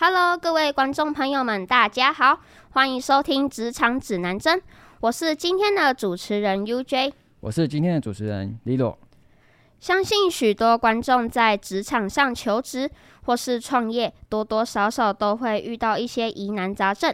[0.00, 2.38] Hello，各位观众朋友们，大家好，
[2.70, 4.56] 欢迎收听《职场指南针》，
[5.00, 8.94] 我是今天的主持人 UJ，我是今天的主持人 Lilo。
[9.80, 12.88] 相信许多观众在职场上求职
[13.24, 17.12] 或是创业，多多少少都会遇到一些疑难杂症。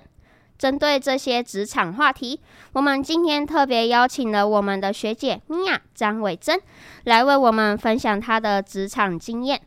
[0.58, 2.38] 针对这些职场话题，
[2.74, 6.60] 我们今天特别邀请了我们的学姐米娅张伟珍
[7.04, 9.62] 来为我们分享她的职场经验。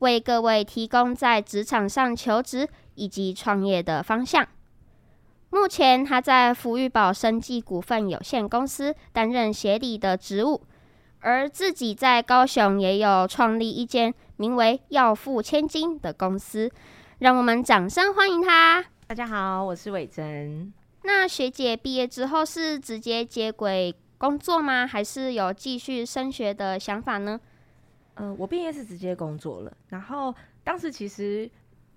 [0.00, 4.46] 为各位提供在职场上求职以及创业的方向。
[5.50, 10.62] 目前，他在福裕宝生技股份有限公司担任协理的职务，
[11.20, 16.70] 而自己在高雄也有创立一间名为“要富千金”的公司。
[17.18, 18.84] 让我们掌声欢迎他！
[19.06, 20.72] 大家好，我是伟珍。
[21.02, 24.86] 那学姐毕业之后是直接接轨工作吗？
[24.86, 27.40] 还是有继续升学的想法呢？
[28.20, 31.50] 呃，我毕业是直接工作了，然后当时其实，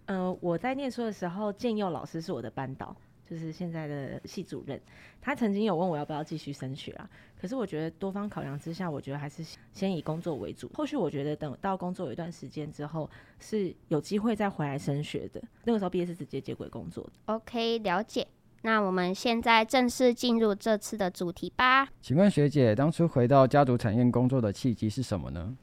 [0.05, 2.95] 呃，我在念书的时候，建佑老师是我的班导，
[3.29, 4.79] 就是现在的系主任，
[5.19, 15.43] 他曾经有问我要不要继续升学啊，可是我觉得多方考量之下，我觉得还是先以工作为主，后续我觉得等到工作有一段时间之后，是有机会再回来升学的。
[15.65, 17.11] 那个时候毕业是直接接轨工作的。
[17.25, 18.25] OK，了解。
[18.61, 21.85] 那我们现在正式进入这次的主题吧。
[21.99, 25.53] 请问学姐，当初回到家族产业工作的契机是什么呢？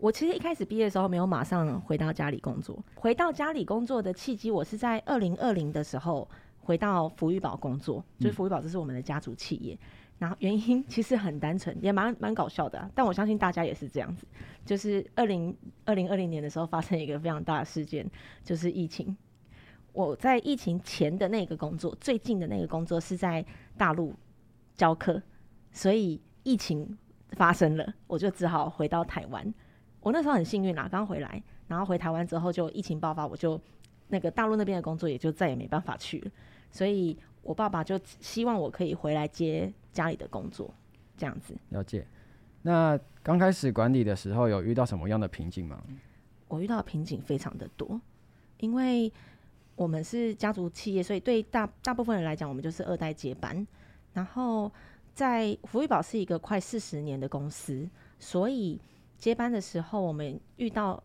[0.00, 6.28] 我其实一开始毕业的时候没有马上回到家里工作，回到家里工作的契机，我是在二零二零的时候
[6.60, 9.78] 回到福玉宝工作，就是福玉宝这是我们的家族企业。
[10.18, 14.26] 然后原因其实很单纯，也蛮蛮搞笑的啊，但我相信大家也是这样子，
[14.64, 18.08] 就是二零二零二零年的时候发生一个非常大的事件，
[18.42, 19.16] 就是疫情。
[19.92, 23.44] 我在疫情前的那个工作，最近的那个工作是在
[23.76, 24.12] 大陆
[24.76, 25.22] 教课，
[25.72, 26.96] 所以疫情
[27.32, 29.54] 发生了，我就只好回到台湾。
[30.04, 33.58] 我那时候很幸运啦，刚回来，然后回台湾之后就疫情爆发，我就
[34.08, 36.30] 那个大陆那边的工作也就再也没办法去了，
[36.70, 40.72] 所以我爸爸就希望我可以回来接家里的工作，
[41.16, 41.54] 这样子。
[41.70, 42.06] 了解。
[42.60, 45.82] 那刚开始管理的时候有遇到什么样的瓶颈吗？
[46.48, 47.98] 我遇到的瓶颈非常的多，
[48.58, 49.10] 因为
[49.76, 53.66] 我们是家族企业，所以对大大部分人来讲，我们就是二代接班。
[54.12, 54.70] 然后
[55.14, 57.88] 在福瑞宝是一个快四十年的公司，
[58.18, 58.78] 所以。
[59.24, 61.02] 接班的时候，我们遇到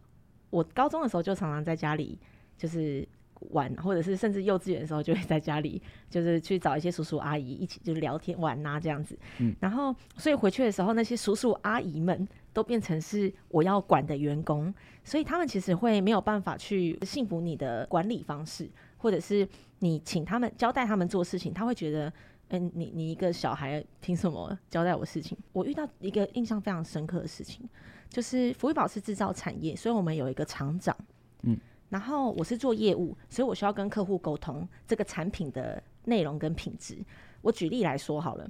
[0.49, 2.19] 我高中的时候就常常在家里
[2.57, 3.07] 就是
[3.51, 9.17] 玩，或者是甚至幼稚园的时候就会在家里就是去找一些叔叔阿姨一起就聊天玩啊这样子。
[9.37, 19.47] 嗯，然后所以回去的时候，那些叔叔阿姨们都变成是我要管的员工，所以他们其实会没有办法去信服你的管理方式，或者是
[19.79, 22.11] 你请他们交代他们做事情，他会觉得。
[22.51, 25.37] 嗯、欸，你你一个小孩凭什么交代我事情？
[25.53, 27.69] 我遇到一个印象非常深刻的事情，
[28.09, 30.95] 就是福裕宝是制造产业，所以我们有一个厂长，
[31.43, 31.57] 嗯，
[31.89, 36.97] 然后我是做业务，所以我需要跟客户沟通这个产品的内容跟品质。
[37.41, 38.49] 我举例来说好了，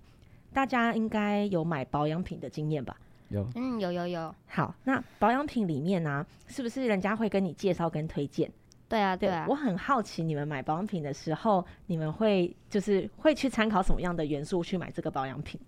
[0.53, 2.95] 大家应该有买保养品的经验吧？
[3.27, 4.33] 有，嗯，有有有。
[4.47, 8.51] 好，那保养品里面呢、啊，是不是人家会跟你介绍跟推荐？
[8.87, 15.61] 对啊，对啊，我很好奇，你们买保养品的时候，你们会就是会去参考什么样的元素去买这个保养品？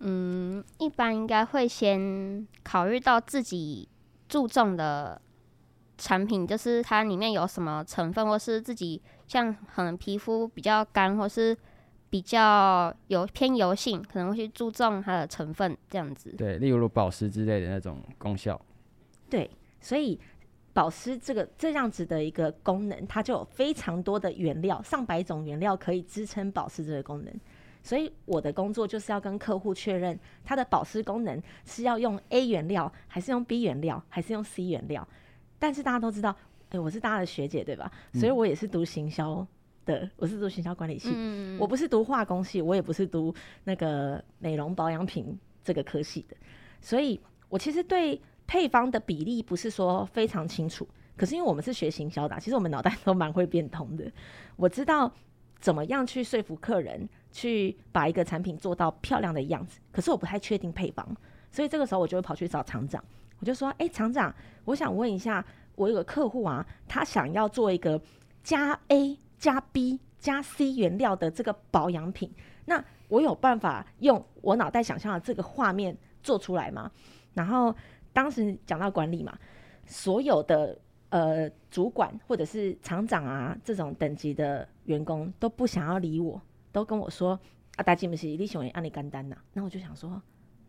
[0.00, 3.88] 嗯，一般应该会先考虑到自己
[4.28, 5.20] 注重的
[5.98, 11.56] 产品，就是它里面有什么成分，或是自己像可能皮肤比较干，或是
[12.10, 16.30] 比较有偏油性，可能会去注重它的成分这样子。
[16.36, 18.60] 对，例如保湿之类的那种功效。
[19.30, 20.18] 对，所以。
[20.76, 27.34] 保湿这个这样子的一个功能，它就有非常多的原料，上百种原料可以支撑保湿这个功能。
[27.86, 35.06] 所以我的工作就是要跟客户确认，它的保湿功能是要用 A 原料，还是用 B 原料，还是用 C 原料。
[35.56, 37.88] 但是大家都知道，哎、欸，我是大家的学姐对吧？
[38.12, 39.46] 所以我也是读行销
[39.84, 43.32] 的，我是读行销管理系，嗯、我不是读化工系，我也不是读
[43.62, 46.36] 那个美容保养品这个科系的。
[46.80, 48.20] 所以我其实对。
[48.48, 50.86] 配方的比例不是说非常清楚，
[51.16, 54.04] 可是因为我们是学行销的啊，其实我们脑袋都蛮会变通的。
[54.54, 55.12] 我知道
[55.58, 61.06] 怎么样去说服客人去把一个产品做到漂亮的样子，可是我不太确定配方，
[61.50, 63.02] 所以这个时候我就会跑去找厂长，
[63.40, 64.34] 我就说：“哎，厂长，
[64.64, 65.44] 我想问一下，
[65.74, 68.00] 我有个客户啊，他想要做一个
[68.42, 72.32] 加 A 加 B 加 C 原料的这个保养品，
[72.64, 76.90] 那我有办法用我脑袋想象的这个画面做出来吗？”
[77.34, 77.74] 然后。
[78.16, 79.38] 当时讲到管理嘛，
[79.84, 80.74] 所有的
[81.10, 86.40] 呃主管或者是厂长啊这种等级的员工都不想要理我，
[86.76, 87.40] 都跟我说
[87.76, 89.36] 啊，大吉不是你喜欢按你干单呐。
[89.54, 90.20] 那我就想说，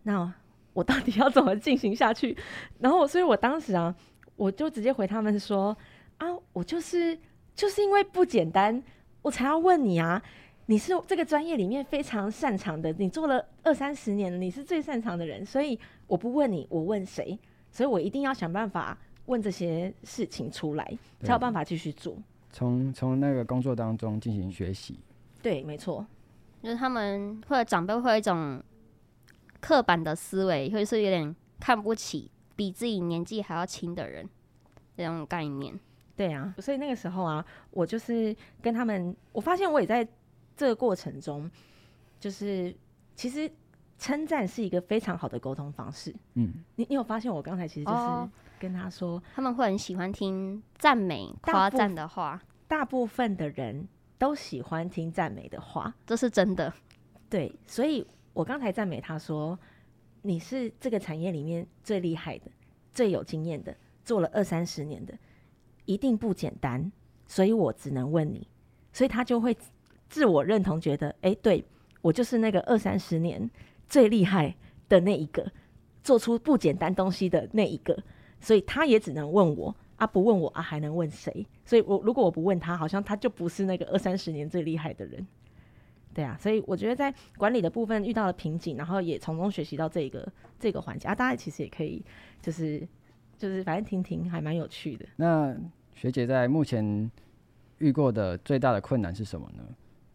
[0.03, 0.33] 那
[0.71, 2.37] 我到底要怎么进行下去？
[2.79, 3.93] 然后，所以我当时啊，
[4.37, 5.77] 我就直接回他们说
[6.17, 7.19] 啊，我就是
[7.53, 8.81] 就是因为不简单，
[9.21, 10.23] 我才要问你啊。
[10.69, 15.77] 你是这个专业里面非常擅长的，你做了二三十年，你是最擅长的人，所以
[16.07, 17.37] 我不问你，我问谁？
[17.69, 22.15] 所以我一定要想办法问这些事情出来，才有办法继续做。
[22.51, 24.99] 从从那个工作当中进行学习。
[25.47, 26.05] 对，没错，
[26.61, 28.63] 就是他们或者长辈会有一种
[29.59, 34.27] 刻板的思维，或者是有点看不起比自己年纪还要轻的人
[34.95, 35.79] 这种概念。
[36.15, 40.07] 对啊，所以那个时候啊，我就是跟他们，我发现我也在。
[40.59, 41.47] 这个过程中，
[42.19, 42.75] 就是
[43.13, 43.47] 其实
[43.99, 46.11] 称赞是一个非常好的沟通方式。
[46.33, 48.29] 嗯，你你有发现我刚才其实就是
[48.59, 52.41] 跟他说，哦、他们会很喜欢听赞美、夸赞的话。
[52.67, 56.73] 大部分的人都喜欢听赞美的话，这是真的。
[57.29, 59.57] 对，所以我刚才赞美他说，
[60.21, 62.51] 你是这个产业里面最厉害的、
[62.93, 65.17] 最有经验的，做了二三十年的，
[65.85, 66.91] 一定不简单。
[67.27, 68.47] 所以我只能问你，
[68.91, 69.55] 所以他就会。
[70.09, 71.61] 自我认同，觉得哎、欸，对
[72.01, 73.51] 我就是那个二三十年
[73.89, 74.55] 最厉害
[74.87, 75.45] 的那一个，
[76.01, 78.01] 做出不简单东西的那一个，
[78.39, 81.45] 所以他也只能问我啊，不问我啊，还能问谁？
[81.65, 85.27] 所以我如果我不问他，好像他就不是那个二三十年最厉害的人。
[86.13, 90.27] 对啊，所以我觉得在管理的部分遇到了瓶颈，然后也从中学习到这个
[90.59, 92.03] 这个环节啊，大家其实也可以
[92.41, 92.87] 就是
[93.37, 95.05] 就是反正听听，还蛮有趣的。
[95.15, 95.55] 那
[95.93, 97.11] 学姐在目前
[97.77, 99.63] 遇过的最大的困难是什么呢？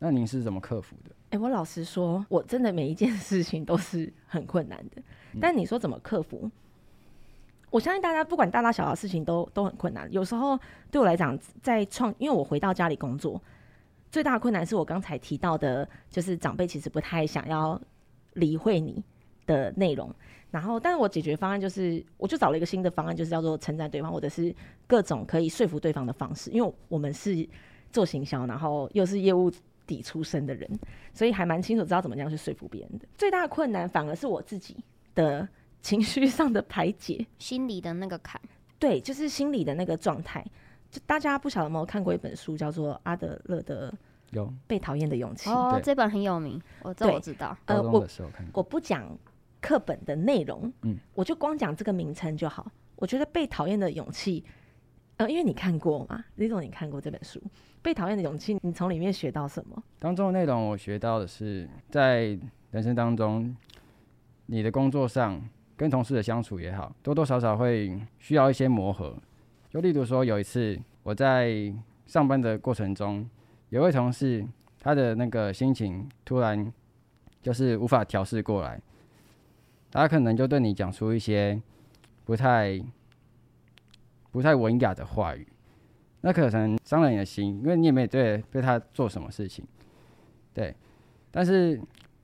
[0.01, 1.11] 那您是怎么克服的？
[1.31, 5.01] 哎、欸，我老实说，我真的每一件事情都是很困难的。
[5.35, 6.51] 嗯、但你说怎么克服？
[7.73, 10.07] 我相信大家不管大大小小的事情都都很困难。
[10.13, 10.57] 有时候
[10.91, 13.43] 对我来讲，在创，因为我回到家里工作，
[14.11, 17.81] 最大的困难是我刚才提到的，就是长辈其实不太想要
[18.35, 19.03] 理会你
[19.47, 20.15] 的内容。
[20.51, 24.55] 然后，但是我解决方案就是，我就找了一个新的方案，就是叫做称赞对方，或者是
[24.87, 26.51] 各种可以说服对方的方式。
[26.51, 27.49] 因为我们是
[27.91, 29.51] 做行销，然后又是业务。
[29.85, 30.79] 底出身的人，
[31.13, 33.07] 所以还蛮清楚知道怎么样去说服别人的。
[33.17, 34.77] 最大的困难反而是我自己
[35.13, 35.47] 的
[35.83, 38.41] 情绪上的排解，心理的那个坎。
[38.79, 40.45] 对，就是心理的那个状态。
[40.91, 43.91] 就大家不晓得有没有看过一本书，叫做阿德勒的
[44.31, 45.51] 《有被讨厌的勇气》。
[45.53, 47.57] 哦，这本很有名，我这我知道。
[47.67, 48.07] 呃，我
[48.53, 49.07] 我不讲
[49.61, 52.71] 课本的内容，嗯，我就光讲这个名称就好。
[52.97, 54.45] 我觉得被讨厌的勇气。
[55.19, 57.39] 呃，因为你看过嘛，李总，你看过这本书
[57.81, 59.83] 《被讨厌的勇气》，你从里面学到什么？
[59.99, 62.39] 当中的内容，我学到的是，在
[62.71, 63.55] 人生当中，
[64.47, 65.41] 你的工作上
[65.83, 69.17] 跟同事的相处也好，多多少少会需要一些磨合。
[69.69, 71.75] 就例如说，有一次我在
[72.07, 73.29] 上班的过程中，
[73.71, 74.47] 有位同事，
[74.79, 76.73] 他的那个心情突然
[77.43, 78.81] 就是无法调试过来，
[79.91, 81.61] 他可能就对你讲出一些
[82.25, 82.81] 不太。
[84.31, 85.47] 不太文雅的话语，
[86.23, 89.63] 那可能伤了你的心，因为你也没对对他做什么事情，
[90.55, 90.75] 对。
[91.31, 91.79] 但是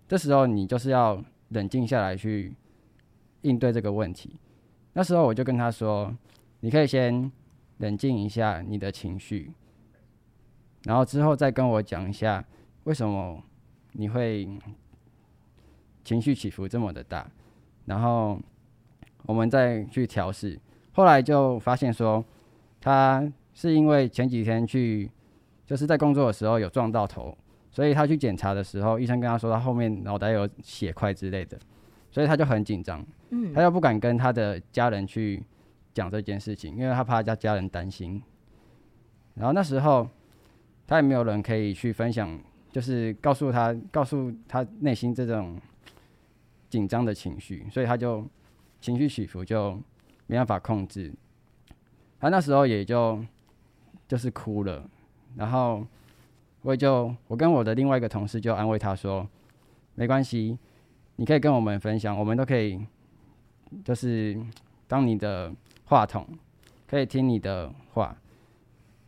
[0.08, 2.54] 这时候你就是要冷静下来去
[3.42, 4.38] 应对这个问题。
[4.92, 6.14] 那时候我就跟他说
[6.60, 7.30] ：“你可以先
[7.78, 9.52] 冷静一下你的情绪，
[10.84, 12.44] 然后之后再跟我讲一下
[12.84, 13.42] 为什么
[13.92, 14.48] 你会
[16.02, 17.30] 情绪起伏这么的大，
[17.84, 18.40] 然后
[19.24, 20.58] 我们再去调试。”
[20.92, 22.24] 后来就发现说，
[22.80, 25.08] 他是因为前几天去，
[25.64, 27.36] 就是在工作的时候有撞到头，
[27.70, 31.56] 所以他去检查的时候，医生跟他说他后面脑袋有血块之类的，
[32.10, 35.42] 所以他就很紧张，嗯，他又不敢跟他的家人去
[35.94, 38.22] 讲这件事情，因为他怕他家人担心。
[39.34, 40.08] 然后那时候
[40.86, 42.38] 他也没有人可以去分享，
[42.72, 45.60] 就是告诉他，告诉他内心这种
[46.68, 48.26] 紧张的情绪，所以他就
[48.80, 49.80] 情绪起伏就。
[50.30, 51.10] 没办法控制，
[52.20, 53.18] 他那时候也就
[54.06, 54.86] 就是哭了，
[55.36, 55.86] 然后
[56.60, 59.26] 我也就我跟我的另外一个同事就安慰他说，
[59.94, 60.58] 没关系，
[61.18, 62.80] 你可以跟我们分享，我们都可以
[63.84, 64.40] 就是
[64.86, 65.52] 当你的
[65.84, 66.26] 话筒，
[66.86, 68.16] 可以听你的话，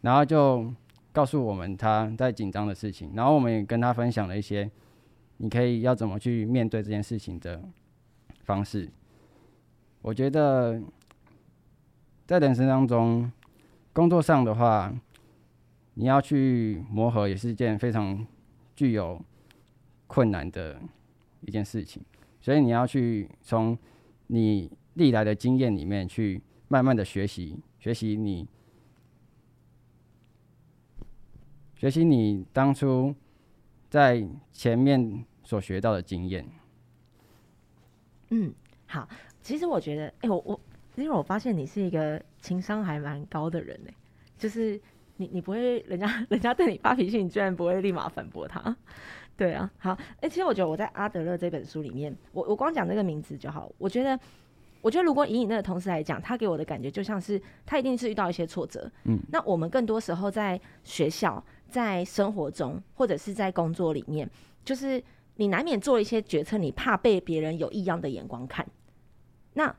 [0.02, 0.70] 然后就
[1.12, 4.70] 告诉我们他在紧张的事情，然后我们也跟他分享了一些
[5.38, 7.62] 你可以要怎么去面对这件事情的
[8.44, 8.90] 方式，
[10.02, 10.82] 我觉得。
[12.26, 13.28] 在人生当中，
[13.92, 14.94] 工作上的话，
[15.94, 18.24] 你要去磨合，也是一件非常
[18.76, 19.20] 具有
[20.06, 20.80] 困难的
[21.42, 22.02] 一件事情。
[22.40, 23.76] 所以你要去从
[24.26, 28.48] 你历来的经验里面去慢慢的学习，学习你，
[31.74, 33.14] 学习你当初
[33.88, 36.46] 在前面所学到的经验。
[38.30, 38.52] 嗯，
[38.86, 39.08] 好，
[39.42, 40.60] 其实我觉得，哎、我我。
[40.96, 43.90] 因为我发现你是一个情商还蛮高的人呢，
[44.36, 44.78] 就是
[45.16, 48.76] 你你不会，人家人家对你发脾气，你居然不会立马反驳他。
[49.40, 53.72] 对啊，好，哎、欸，其实我觉得我在阿德勒这本书里面，我我光讲这个名字就好。
[53.78, 54.20] 我觉得，
[54.82, 58.92] 我觉得如果以你那个同事来讲，他给我的感觉就像是他一定是遇到一些挫折。
[59.04, 64.28] 嗯，那我们更多时候在学校、在生活中或者是在工作里面，
[64.62, 65.02] 就是
[65.36, 68.66] 你难免做一些决策，你怕被别人有异样的眼光看，
[69.54, 69.74] 那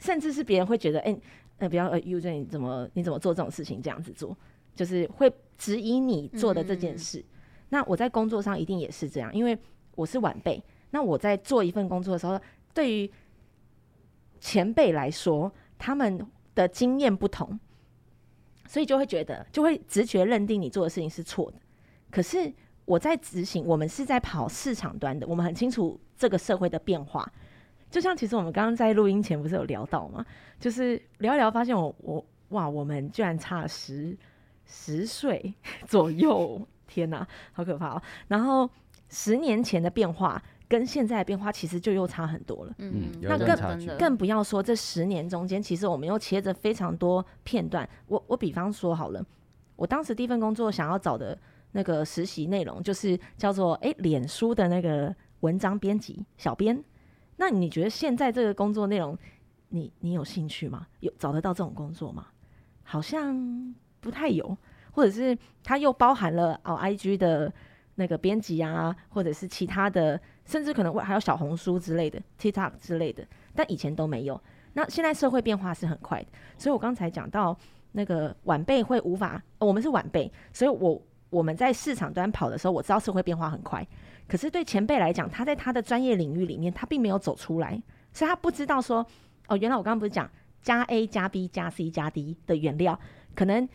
[0.00, 1.20] 甚至是别人会觉得，哎、欸，
[1.58, 4.36] 呃，比方呃，Eugene 你怎么你怎么做这种事情这样子做，
[4.74, 7.20] 就是会质疑你做的这件事。
[7.20, 7.24] 嗯
[7.68, 9.58] 那我在工作上一定也是这样，因为
[9.94, 10.62] 我是晚辈。
[10.90, 12.40] 那我在做一份工作的时候，
[12.72, 13.10] 对于
[14.40, 17.58] 前辈来说，他们的经验不同，
[18.66, 21.58] 所以就会觉得，就会直觉认定你做的事情是错的。
[22.10, 22.52] 可是
[22.84, 27.30] 我在执行，我们是在跑市场端的，我们很清楚这个社会的变化。
[27.90, 30.24] 就像其实我们刚刚在录音前不是有聊到吗？
[30.60, 34.16] 就是聊一聊，发现我我哇，我们居然差十
[34.64, 35.52] 十岁
[35.86, 36.66] 左右。
[36.86, 38.02] 天哪，好可怕哦！
[38.28, 38.68] 然后
[39.08, 42.74] 十年前的变化跟现在的变化其实就又差很多了。
[42.78, 47.88] 嗯，那更更不要说这十年中间，其实我们又切着非常多片段。
[48.06, 49.24] 我我比方说好了，
[49.76, 51.38] 我当时第一份工作想要找的
[51.72, 56.82] 那个实习内容，就是叫做诶，脸书的那个文章编辑小编。
[57.36, 59.16] 那你觉得现在这个工作内容，
[59.68, 60.86] 你你有兴趣吗？
[61.00, 62.26] 有找得到这种工作吗？
[62.82, 64.56] 好像不太有。
[64.96, 67.52] 或者是它又包含了哦，IG 的
[67.96, 73.22] 那个编辑啊，或者是其他的，甚至可能会还有小红书之类的、TikTok 之类的，
[73.54, 74.40] 但以前都没有。
[74.72, 77.54] 那现在社会变化是很快的，所以我刚才讲到
[77.92, 83.86] 那个晚辈会无法，我们是晚辈，所以我我们在市场端跑的时候，我知道社会变化很快。
[84.26, 87.78] 可是对前辈来讲，他在他的专业领域里面，他并没有走出来，
[88.14, 89.06] 所以他不知道说，
[89.48, 90.26] 哦，原来我刚刚不是讲
[90.62, 92.98] 加 A 加 B 加 C 加 D 的原料，
[93.34, 93.68] 可能。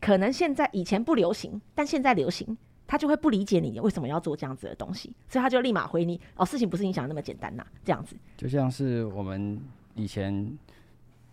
[0.00, 8.16] 可能现在以前不流行，但现在流行，他就会不理解你为什么要做这样子的东西，所以他就立马回你哦，事情不是你想的那么简单呐，这样子。
[8.36, 9.60] 就像是我们
[9.94, 10.56] 以前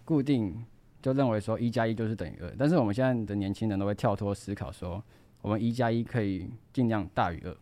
[0.05, 0.65] 固定
[1.01, 5.03] 就认为说一加一就是等于二，但是我们现在的年轻人都会跳脱思考，说
[5.41, 7.55] 我们一加一可以尽量大于二，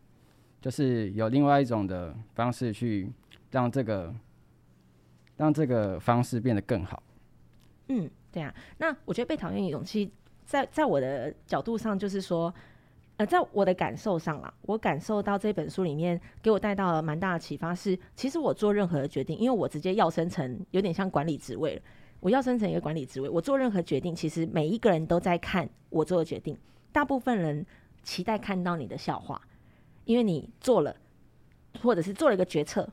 [0.62, 3.12] 就是有另外一种的方式去
[3.50, 4.13] 让这个
[5.36, 7.01] 让这个方式变得更好。
[7.88, 8.53] 嗯，对啊。
[8.77, 10.12] 那我觉得被讨厌的勇气。
[10.51, 12.53] 在在我的角度上，就是说，
[13.15, 21.81] 呃，在我的感受上啦，我感受到这本书里面给我带到了蛮大的启发是，其实我做任何的决定，因为我直接要升成有点像管理职位了，
[22.20, 26.58] 我要升成一个管理职位，我做任何决定，其实每一个人都在看我做的决定，
[26.91, 27.65] 大部分人
[28.03, 29.41] 期待看到你的笑话，
[30.03, 30.93] 因为你做了，
[31.81, 32.89] 或者是做了一个决策，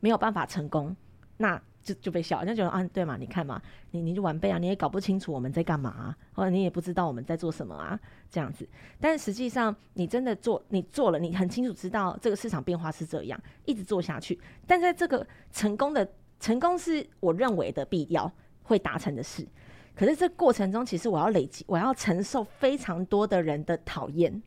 [0.00, 0.96] 没有办法成功，
[1.36, 1.60] 那。
[1.82, 3.16] 就就被笑，人家觉得啊，对嘛？
[3.16, 3.60] 你看嘛，
[3.90, 7.98] 你你就晚辈啊，你也搞不清楚我们在干嘛啊，或者你也不知道我们在做什么啊，
[8.30, 8.68] 这样子。
[9.00, 14.38] 但实际上，你真的做，你做了，你很清楚知道这个市场变化是这样，一直做下去。
[14.66, 16.08] 但在这个成功的
[16.38, 18.30] 成功是我认为的必要
[18.62, 19.46] 会达成的事，
[19.94, 24.40] 可是这过程中，其实我要累积，我要承受非常多的人的讨厌。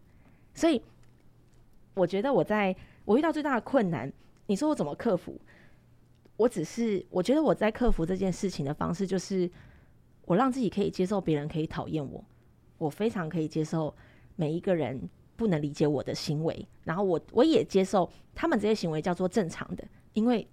[0.54, 0.82] 所以，
[1.96, 2.74] 我觉得我在
[3.04, 4.12] 我遇到最大的困难，
[4.48, 5.38] 你说我怎么克服？
[6.38, 9.50] 我只是，我觉得我在克服这件事情的方式，就是
[10.26, 12.24] 我让自己可以接受别人可以讨厌我，
[12.78, 13.96] 我非常可以接受
[14.36, 20.46] 每一个人不能理解我的行为，然后我我也接受他们这些行为叫做正常的，因为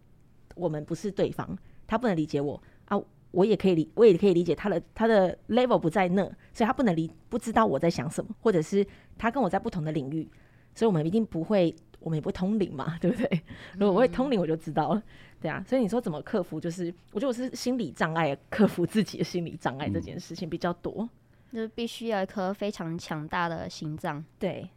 [0.54, 2.96] 我们不是对方，他不能理解我啊，
[3.32, 6.22] 我也可以理，我也可以理解他的他的 level 不在那，
[6.54, 8.86] 所以他不能理，不知道我在想什么，或者是
[9.18, 10.30] 他跟我在不同的领域，
[10.76, 11.74] 所以我们一定不会。
[12.02, 13.42] 我们也不会通灵嘛， 对不对？
[13.75, 15.02] 如果我会通灵，我就知道了，
[15.40, 15.64] 对啊。
[15.66, 16.61] 所以你说怎么克服？
[16.61, 21.09] 就是我觉得我是心理障碍，克服自己的心理障碍这件事情比较多，
[21.52, 24.25] 就是必须要一颗非常强大的心脏。
[24.38, 24.68] 对。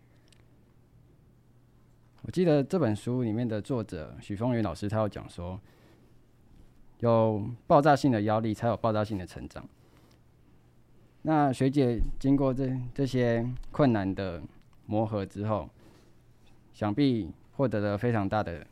[2.21, 5.59] 我记得这本书里面的作者许峰源老师，他有讲说，
[6.99, 9.67] 有爆炸性的压力，才有爆炸性的成长。
[11.23, 14.41] 那学姐经过这这些困难的
[14.85, 15.67] 磨合之后。
[16.75, 18.67] 想必获得了非常大的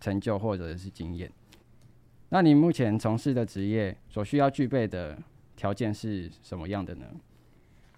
[0.00, 1.30] 成就或者是经验。
[2.28, 5.18] 那你目前从事的职业所需要具备的
[5.56, 7.06] 条件是什么样的呢？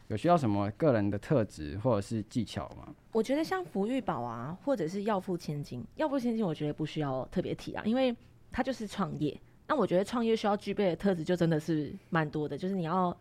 [0.09, 2.95] 有需要什么个人的特质或者是技巧吗？
[3.13, 8.17] 我觉得像福玉宝啊，或者是要富千金，要富千金，我觉得不需要特别提啊，因为
[8.51, 9.39] 它就是创业。
[9.69, 13.15] 那我觉得创业需要具备的特质就真的是蛮多的，就是你要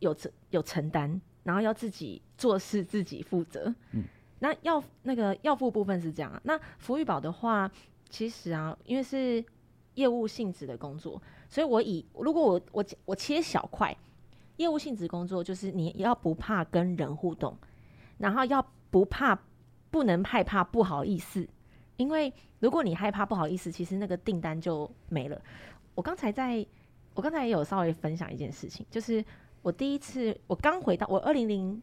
[0.00, 3.74] 有承有承担，然后要自己做事自己负责。
[3.92, 4.04] 嗯。
[4.40, 7.70] 那要那个要付部分是这样啊，那福玉宝的话，
[8.08, 9.44] 其实啊，因为是
[9.94, 13.96] 业务性质的工作，所以我以如果我我我切小块，
[14.56, 17.56] 业务性质工作就是你要不怕跟人互动，
[18.18, 19.38] 然后要不怕，
[19.90, 21.46] 不能害怕不好意思，
[21.96, 25.40] 因为如果你害怕不好意思，其实那个订单就没了。
[25.94, 26.64] 我刚才在，
[27.14, 29.22] 我刚才也有稍微分享一件事情，就是
[29.60, 31.82] 我第一次我刚回到我二零零，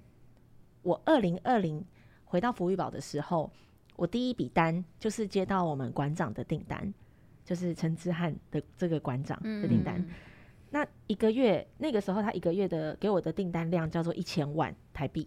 [0.82, 1.86] 我二零二零
[2.28, 3.52] 回到福玉宝的时候，
[3.96, 6.94] 我第一笔单就是接到我们馆长的订单，
[7.44, 10.00] 就是陈之汉的这个馆长的订单。
[10.00, 10.14] 嗯嗯
[10.70, 15.26] 那一个月，那个时候他一个月的给我的订单量叫做一千万台币，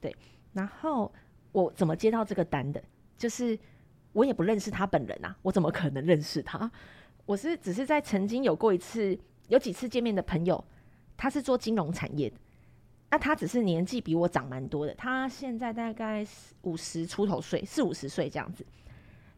[0.00, 0.14] 对。
[0.52, 1.12] 然后
[1.52, 2.82] 我怎么接到这个单的？
[3.16, 3.56] 就是
[4.12, 6.68] 我也不认识他本人啊，我怎么可能认识他？
[7.24, 10.62] 我是只是在曾经有过一次，有几次见面的朋友，
[11.16, 12.36] 他是做金融产业的，
[13.14, 16.26] 那他只是年纪比我长蛮多的，他现在大概
[16.62, 18.66] 五十出头岁，四五十岁这样子。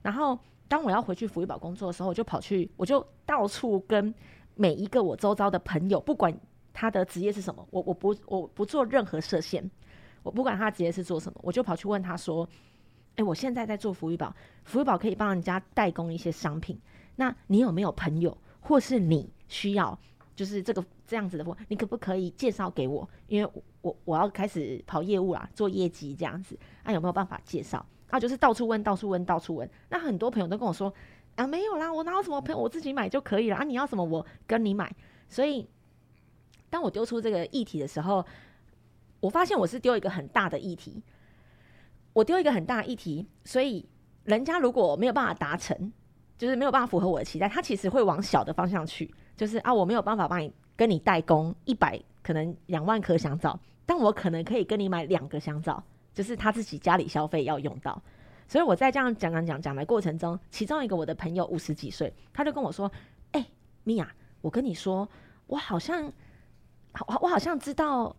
[0.01, 4.15] 然后当我要回去福裕宝工作的时候，我就跑去，我就到处跟。
[4.55, 6.35] 每一个我周遭的朋友，不管
[6.73, 9.71] 他的职业是什么，我我不我不做任何设限，
[10.23, 12.49] 我不管他职业是做什么，我就跑去问他说
[13.17, 16.81] ：“诶，我现在在做福裕宝，福裕宝可以帮人家代工一些商品，
[17.17, 19.99] 那你有没有朋友，或是你需要，
[20.37, 23.09] 就是这个这样子的货，你可不可以介绍给我？
[23.27, 23.51] 因为
[23.81, 27.85] 我我要开始跑业务啦，做业绩这样子，那有没有办法介绍？
[28.11, 29.69] 啊，就是到处问，到处问，到处问。
[29.89, 30.95] 那很多朋友都跟我说。”
[31.37, 33.63] 啊，没有啦，我哪有什么朋友，我自己买就可以了啊！
[33.63, 34.91] 你要什么，我跟你买。
[35.29, 35.69] 所以，
[36.71, 38.25] 当我丢出这个议题的时候，
[39.21, 41.03] 我发现我是丢一个很大的议题。
[42.15, 43.87] 我丢一个很大的议题，所以
[44.25, 45.93] 人家如果没有办法达成，
[46.39, 49.13] 就是没有办法符合我的期待，他其实会往小的方向去。
[49.37, 55.83] 就是啊，我没有办法帮你跟你代工一百，可能两万颗香皂，但我可能可以跟你买两个香皂，
[56.15, 58.01] 就是他自己家里消费要用到。
[58.49, 62.91] 所以我在这样讲讲讲讲的过程中，其中一个我的朋友五十几岁，他就跟我说
[63.33, 63.45] ：“哎、
[63.83, 64.09] 米娅，
[64.41, 65.09] 我跟你说，
[65.49, 66.05] 我好像，
[67.09, 68.15] 我我好像知道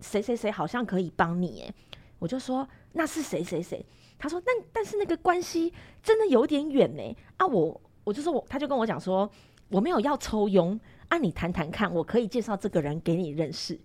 [0.00, 1.74] 谁谁谁好像可以帮你。”哎，
[2.20, 3.84] 我就说：“那是谁谁谁？”
[4.16, 5.72] 他说：“那但是那个关系
[6.02, 9.28] 真的有点远呢。”啊，我我就说我，他就跟我讲说
[9.68, 13.78] ：“我没有要抽佣，啊，你谈谈看，我可以介绍这个人给你认识，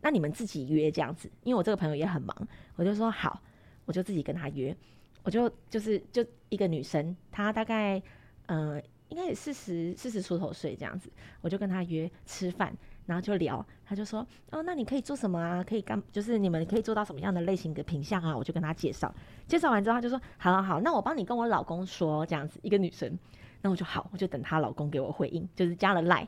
[0.00, 3.40] 那你们自己约这样子。”因为我这个朋友也很忙，我就说好，
[3.84, 4.76] 我就自己跟他约。
[5.22, 8.00] 我就就是就一个女生，她大概
[8.46, 12.72] 呃应该也四十四十出头岁这样子，我就跟她约吃饭，
[13.06, 15.64] 然后就聊，她就说哦，那你可以做什么啊？
[15.64, 18.36] 可以干就是你们可以做到什么样的类型的品相啊？
[18.36, 19.12] 我就跟她介绍，
[19.48, 23.18] 介绍完之后她就说好好好，那我帮你跟我老公说这样子，一个女生，
[23.66, 26.20] 那我就好，我就等她老公给我回应，就是加了赖，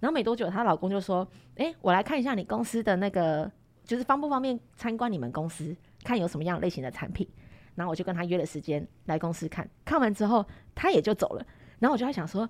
[0.00, 3.50] 然后没多久她老公就说，哎，我来看一下你公司的那个，
[3.84, 7.26] 就是方不方便参观你们公司，看有什么样类型的产品。
[7.74, 10.44] 然后我就跟他约了时间来公司看，看完之后
[10.74, 11.46] 他也就走了。
[11.78, 12.48] 然后我就在想说，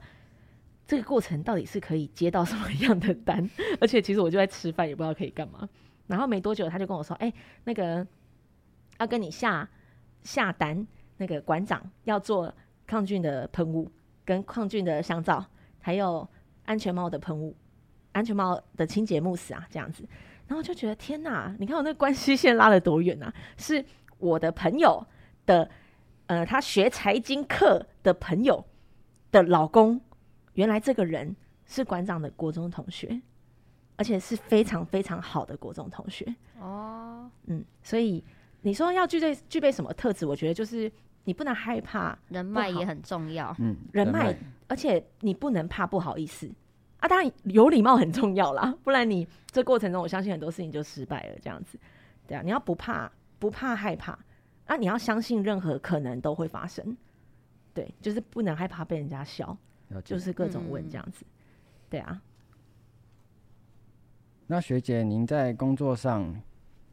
[0.85, 3.49] 这个过程到底是可以接到什么样的单？
[3.81, 5.69] 而且其实我就在吃饭，也不知道可以干嘛。
[6.09, 8.05] 然后没多久他就跟我说：“哎，那个
[8.99, 9.67] 要跟你下
[10.25, 12.53] 下单，那个馆长要做
[12.87, 13.91] 抗菌的喷雾，
[14.25, 15.45] 跟抗菌的香皂，
[15.81, 16.29] 还有
[16.65, 17.55] 安全帽的喷雾，
[18.13, 20.05] 安全帽的清洁慕斯啊，这样子。”
[20.47, 23.33] 然后就觉得天哪，你看我那关系线拉了多远啊！
[23.57, 23.85] 是
[24.19, 25.07] 我的朋友。
[25.47, 25.69] 的，
[26.27, 28.65] 呃，他学财经课的朋友
[29.31, 30.01] 的老公，
[30.55, 33.21] 原来这个人是馆长的国中同学，
[33.97, 36.35] 而且是非常非常好的国中同学。
[36.59, 38.25] 哦，嗯，所以
[38.63, 40.25] 你说要具备具备什么特质？
[40.25, 40.91] 我觉得就是
[41.25, 43.55] 你不能害怕，人脉也很重要。
[43.59, 44.37] 嗯，人脉，
[44.69, 46.51] 而且你不能怕不好意思
[47.01, 47.09] 啊。
[47.09, 51.39] 当然有礼貌很重要啦， 不然你这过程中，我相信很多事情就失败了。
[51.41, 51.79] 这样子，
[52.27, 54.19] 对啊，你要不怕，不怕害怕。
[54.67, 56.97] 啊，你要相信任何可能都会发生，
[57.75, 59.55] 对，就是不能害怕被人家笑，
[60.03, 61.33] 就是各种问这样子，嗯、
[61.91, 62.23] 对啊。
[64.47, 66.35] 那学姐，您在工作上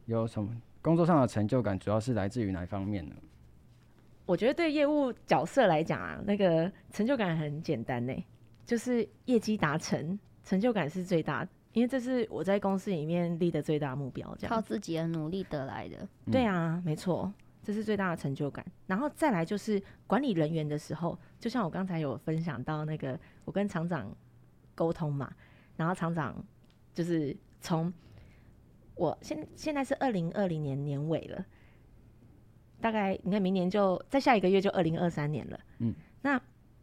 [0.04, 1.78] 有什么工作上的成就感？
[1.78, 3.14] 主要是来自于哪方面呢？
[4.26, 8.14] 我觉得对业务角色来讲啊，那个成就感很简单呢，
[8.64, 16.08] 就是业绩达成，成就感是最大的，因为这是我在公司里面立的最大目标，这样靠自己的努力得来的。
[16.30, 17.32] 对啊，没错。
[17.64, 24.12] 这是最大的成就感，然后再来就是管理人员的时候，就像我刚才有分享到那个，我跟厂长
[24.74, 25.32] 沟通嘛，
[25.76, 26.44] 然后厂长
[26.92, 27.94] 就是从
[28.96, 31.46] 我现现在是二零二零年年尾了，
[32.82, 36.38] 大概你看明年就在下一个月就二零二三年了，嗯，那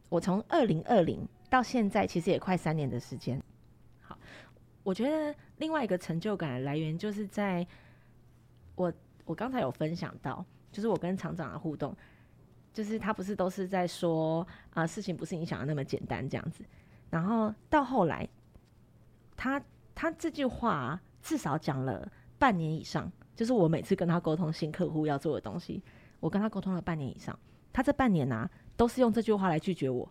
[0.10, 3.40] 我从二零二零到现在其实也快三年的时间，
[4.02, 4.18] 好，
[4.82, 7.68] 我觉得另外一个成就感的来源就是在
[8.76, 8.92] 我
[9.26, 10.44] 我刚才有分享到。
[10.72, 11.98] 就是我跟厂长的互动，
[12.72, 16.64] 就是他不是都是在说啊，事情不是你想的那么简单这样子。
[17.10, 18.30] 然后到后来，
[19.36, 19.60] 他
[19.96, 22.08] 他这句话至少讲了
[22.38, 25.82] 半年以上，就是我每次跟他沟通新客户要做的东西，
[26.19, 27.39] 我跟他沟通了半年以上。
[27.71, 30.06] 他这半年啊，都是用这句话来拒绝我，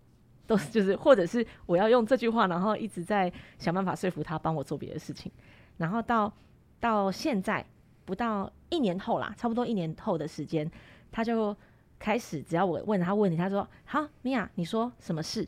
[0.47, 5.31] 都是就是，或者是我要用这句话，然后一直在想办法说服他帮我做别的事情。
[5.77, 6.33] 然后到
[6.81, 7.63] 到现在
[8.07, 10.67] 不到一年后啦，差不多一年后的时间，
[11.13, 11.55] 他就
[11.99, 15.47] 开始只要我问他问题，他说：“好，米娅，你说什么事？”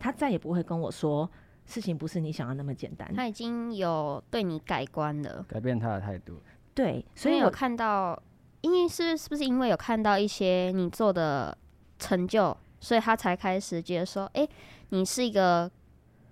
[0.00, 1.30] 他再也不会跟我说
[1.66, 3.14] 事情不是你想要那么简单。
[3.14, 6.40] 他已经有对你改观了，改变他的态度。
[6.74, 8.20] 对，所以有看到。
[8.62, 11.58] 因为是是不是因为有看到一些你做的
[11.98, 14.48] 成就，所以他才开始觉得说，哎、欸，
[14.90, 15.68] 你是一个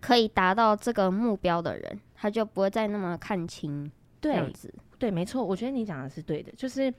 [0.01, 4.73] 可以达到这个目标的人，他就不会再那么看轻这样子。
[4.97, 6.53] 对，对，没错，我觉得你讲的是对的。
[6.53, 6.95] 就是，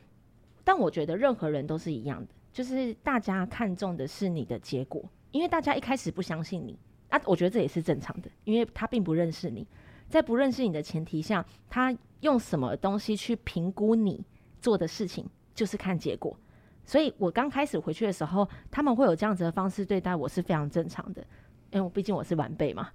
[0.65, 5.01] 但我觉得任何人都是一样的，就是大家看重的是你的结果，
[5.31, 6.77] 因为大家一开始不相信你
[7.07, 9.65] 啊，我觉得这也是正常的，因为他并不认识你，
[10.11, 14.23] 在不认识你的前提下，他用什么东西去评估你？
[14.59, 16.37] 做的事情就是看结果，
[16.85, 21.25] 所以我刚开始回去的时候，他们会有这样子的方式对待我是非常正常的，
[21.71, 22.89] 因为毕竟我是晚辈嘛，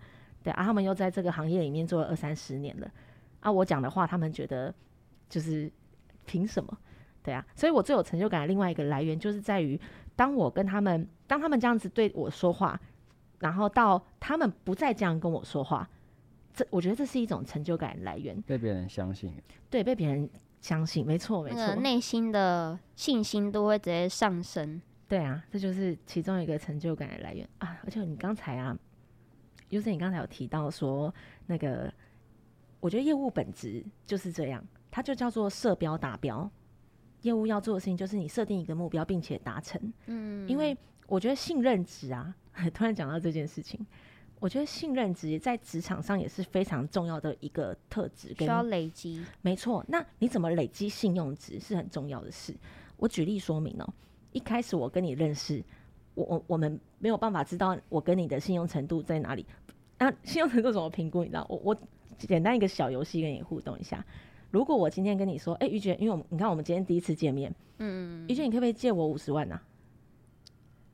[0.44, 2.88] 对啊，他们又在这个行业里面做了二三十年了，
[3.40, 4.72] 啊，我讲的话他们觉得
[5.28, 5.68] 就是
[6.24, 6.78] 凭什么？
[7.24, 9.80] 对啊，所以我最有成就感的另外一个来源就是在于，
[10.14, 12.80] 当我跟他们，当他们这样子对我说话，
[13.40, 15.90] 然后到他们不再这样跟我说话，
[16.56, 19.32] 这我觉得这是一种成就感来源，被别人相信，
[19.70, 20.28] 对，被别人。
[20.58, 24.82] 相信，没错，没错，内心的信心都会直接上升。
[25.06, 27.78] 对啊，这就是其中一个成就感的来源啊！
[27.84, 28.76] 而且你刚才啊，
[29.68, 31.14] 就是你刚才有提到说，
[31.46, 31.92] 那个
[32.80, 36.50] 我觉得业务本质就是这样，它就叫做设标达标。
[37.20, 39.80] 业务要做的事情就是你设定一个目标，并且达成。
[40.06, 42.34] 嗯，因为我觉得信任值啊，
[42.74, 43.86] 突然讲到这件事情。
[44.38, 49.24] 我觉得信任值在职场上也是非常重要的一个特质，需要累积。
[49.40, 52.54] 没错，那你怎么累积信用值是很重要的事。
[52.98, 53.94] 我举例说明哦，
[54.32, 55.64] 一开始我跟你认识，
[56.14, 59.44] 我我我们没有办法知道我跟你的信用程度在哪里。
[59.98, 61.22] 那信用程度怎么评估？
[61.24, 61.76] 你知道，我我
[62.18, 64.04] 简单一个小游戏跟你互动一下。
[64.50, 69.58] 如果我今天跟你说，哎，于娟，因为我们你看我们今天第一次见面，嗯，于娟，你可不可以借我五十万呢？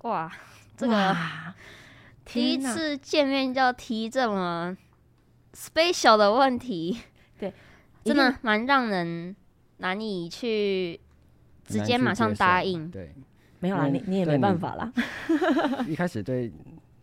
[0.02, 0.30] 哇，
[0.76, 1.16] 这个。
[2.32, 4.76] 第一次见面就要提这么
[5.54, 6.98] special 的问题，
[7.38, 7.52] 对，
[8.04, 9.36] 真的蛮让人
[9.78, 10.98] 难以去
[11.64, 12.90] 直接马上答应。
[12.90, 13.14] 对，
[13.60, 14.92] 没有啦，你你也没办法啦。
[15.86, 16.52] 一开始对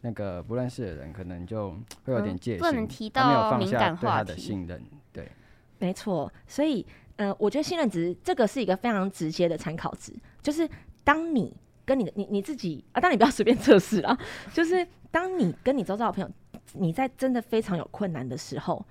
[0.01, 1.71] 那个不认识的人，可能就
[2.05, 4.39] 会有点戒心，不能提到敏感话题。
[4.39, 5.31] 信任，对，
[5.77, 6.31] 没错。
[6.47, 6.85] 所以，
[7.17, 10.67] 呃，我觉得信任值这个是一个非常直接的参考值，就是
[11.03, 11.53] 当你
[11.89, 14.15] 跟你的你你自己啊，当你不要随便测试啊，
[14.53, 14.87] 就是。
[15.11, 16.29] 当你跟你周遭的朋友，
[16.73, 18.85] 你在真的非常有困难的时候，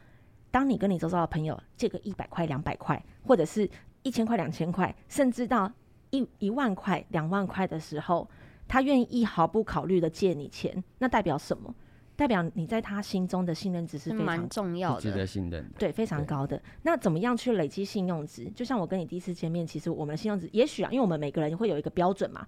[0.51, 3.71] 当你跟你周遭的朋友借个一百块、两百块，或者是
[4.03, 5.73] 一千块、两千块，甚至到
[6.11, 8.29] 一一万块、两万块的时候，
[8.67, 11.73] 他愿意毫不考虑的借你钱，那代表什么？
[12.17, 16.61] 代表你在他心中的信任值是非常重要的，值得信任，对，非常高的。
[16.83, 18.51] 那怎么样去累积信用值？
[18.57, 22.45] 就像我跟你第一次见面，其实我们的信用值，也许啊，因为我们每个人会有一个标准嘛。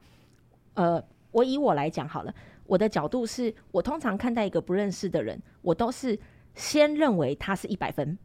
[0.75, 1.03] 呃，
[1.33, 2.35] 我以我来讲好了。
[2.67, 6.17] 我的角度是，我通常看待一个不认识的人，我都是
[6.55, 8.17] 先认为他是一百分。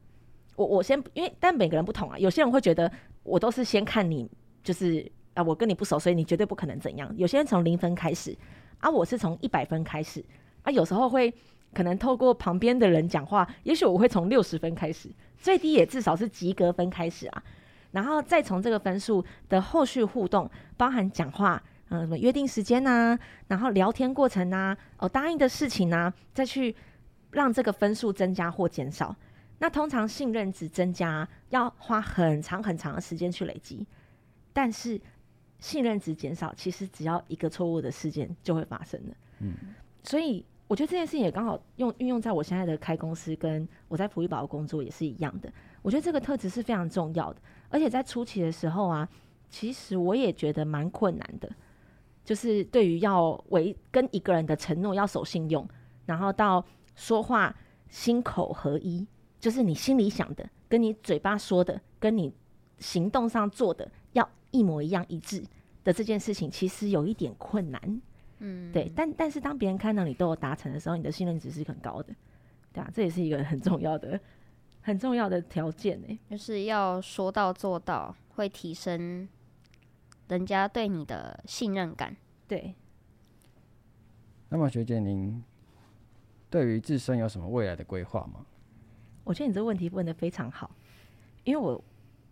[0.55, 2.91] 我我先，因为但每个人不同啊，有些人会觉得
[3.23, 4.29] 我都是先看你，
[4.63, 7.11] 就是啊，我跟你不熟，所以你绝对不可能怎样。
[7.17, 8.37] 有些人从零分开始，
[8.77, 10.23] 啊，我是从一百分开始，
[10.61, 11.33] 啊，有时候会
[11.73, 17.43] 可能透过旁边的人讲话，也许我会从六十分开始，最低也至少是及格分开始啊，
[17.89, 21.63] 然后再从这个分数的后续互动，包含讲话。
[21.89, 26.75] 嗯，什么约定时间呐、啊，然后聊天过程呐、啊，哦，答应的事情呐、啊，再去
[27.31, 29.15] 让这个分数增加或减少。
[29.59, 33.85] 那通常信任值增加要花很长很长的时间去累积，
[34.51, 34.99] 但是
[35.59, 39.15] 信任值减少，其实只要一个错误的事件就会发生了。
[39.39, 39.53] 嗯，
[40.03, 45.49] 所以我觉得这件事情也刚好用运用在我现在的开公司，跟我在福利保工作也是一样的。
[45.81, 49.07] 我觉得这个特质是非常重要的，而且在初期的时候啊，
[49.49, 51.49] 其实我也觉得蛮困难的。
[52.25, 55.65] 就是对于要为跟一个人的承诺要守信用，
[56.07, 57.55] 然后到说话
[57.87, 59.05] 心口合一，
[59.39, 62.33] 就是你心里想的跟你嘴巴说的跟你
[62.79, 65.43] 行动上做的要一模一样一致
[65.83, 68.01] 的这件事情，其实有一点困难。
[68.39, 68.91] 嗯，对。
[68.95, 72.13] 但但是当别人看到你都有达成的时候，你的信任值是很高的，
[72.73, 74.19] 对啊，这也是一个很重要的
[74.81, 79.29] 很重要的条件呢，就是要说到做到，会提升。
[80.27, 82.15] 人家对你的信任感，
[82.47, 82.73] 对。
[84.49, 85.43] 那么学姐，您
[86.49, 88.45] 对于自身有什么未来的规划吗？
[89.23, 90.71] 我觉得你这个问题问的非常好。
[91.43, 91.83] 因为我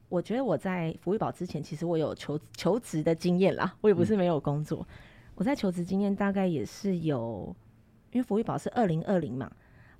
[0.09, 4.79] 我觉得我在福裕宝之前，其实我有求求职的经验啦，我也不是没有工作。
[4.81, 4.95] 嗯、
[5.35, 7.55] 我在求职经验大概也是有，
[8.11, 9.51] 因为福裕宝是二零二零嘛，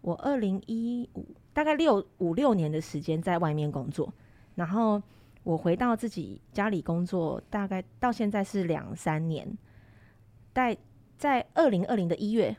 [0.02, 4.12] 我二零一五大概六五六年的时间在外面工作，
[4.56, 5.02] 然后
[5.44, 9.58] 我回到自己家里工作，大概到现在是两三年，
[10.54, 10.78] 在
[11.18, 12.56] 在二零二零的一月，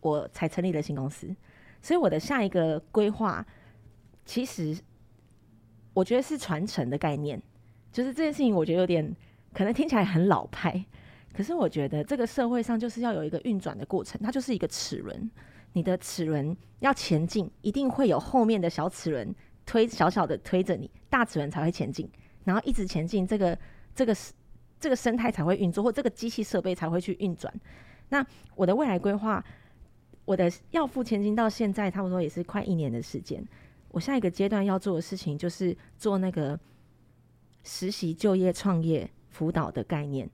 [0.00, 1.34] 我才成立了新公司，
[1.80, 3.44] 所以我的下一个规划，
[4.26, 4.78] 其实
[5.94, 7.40] 我觉得是传承的概念，
[7.90, 9.14] 就是这件事情，我觉得有点
[9.52, 10.84] 可能听起来很老派，
[11.32, 15.30] 可是我觉得这个社会上就是要有一个运转的过程，它就是一个齿轮，
[15.72, 19.34] 你的齿轮要前进，一定会有后面的小齿轮
[19.66, 22.08] 推小小的推着你，大齿轮才会前进，
[22.44, 23.58] 然后一直前进，这个
[23.94, 24.16] 这个
[24.78, 27.52] 这个生态才会运作，或这个机器设备才会去运转。
[28.08, 28.24] 那
[28.54, 29.44] 我的未来规划。
[30.26, 33.46] 我的要付千金到现在差不多也是快一年的时间。
[33.90, 36.58] 我下一个阶段要做的事情就是做那个
[37.62, 40.26] 实习、就业、创业辅导的概念。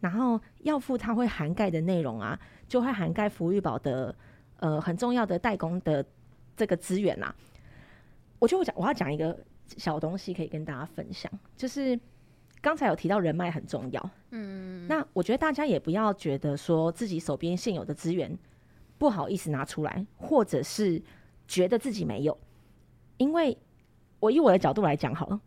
[0.00, 4.14] 然后要付它会涵盖的内容啊，就会涵盖福裕宝的
[4.58, 6.04] 呃很重要的代工的
[6.54, 7.34] 这个资源啦。
[8.38, 9.38] 我就讲我要讲一个
[9.76, 11.98] 小东西可以跟大家分享，就是
[12.60, 14.10] 刚才有提到人脉很重要。
[14.30, 18.38] 嗯，那我觉得大家也不要觉得说自己手边现有的资源。
[18.98, 21.00] 不好意思拿出来，或者是
[21.46, 22.36] 觉得自己没有，
[23.16, 23.56] 因为
[24.18, 25.40] 我以我的角度来讲好了，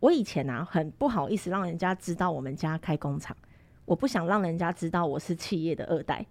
[0.00, 3.36] 我以前啊很不好意思让人家知道我们家开工厂，
[3.84, 6.26] 我不想让人家知道我是企业的二代，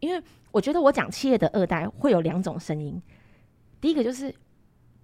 [0.00, 3.00] 因为我觉得我讲企业的二代会有两种声音，
[3.80, 4.34] 第一个就是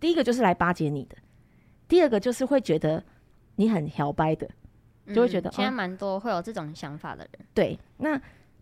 [0.06, 1.16] 第一个就是来巴结你的，
[1.88, 3.02] 第二个就是会觉得
[3.56, 4.48] 你很摇摆的，
[5.12, 8.16] 就会觉得、嗯、现在蛮多会有这种想法的人，哦、对，那。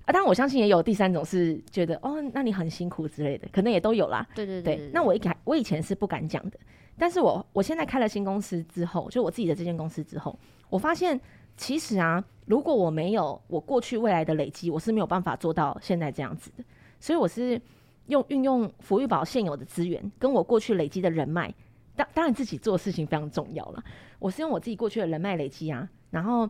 [0.07, 4.27] 啊，当然我相信也有第三种是觉得哦，那你很辛苦之类的，可能也都有啦。
[4.35, 4.91] 对对对，对，对。
[4.93, 6.59] 那我一开我以前是不敢讲的，
[6.99, 10.39] 但是我我现在开了新公司之后，就我自己的这间公司之后，
[10.71, 11.19] 我发现
[11.59, 16.65] 其实啊，如果我没有我过去未来的累积，我是没有办法做到现在这样子的。
[17.01, 17.61] 所以我是
[18.07, 21.53] 用运用福裕宝现有的资源，跟我过去累积的人脉，
[21.97, 23.83] 当当然自己做事情非常重要了。
[24.19, 26.49] 我是用我自己过去的人脉累积啊，然后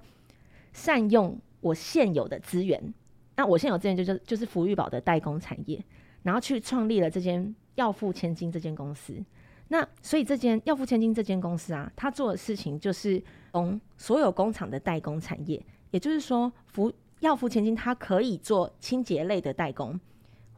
[0.72, 2.94] 善用我现有的资源。
[3.36, 5.82] 那我现有资源就是就是福裕宝的代工产业，
[6.22, 9.14] 然后去创立了这间要付千金这间公司。
[9.68, 19.98] 那所以这间要付千金这间公司啊，他做的事情就是从所有工厂的代工产业，也就是说福要付千金它可以做清洁类的代工，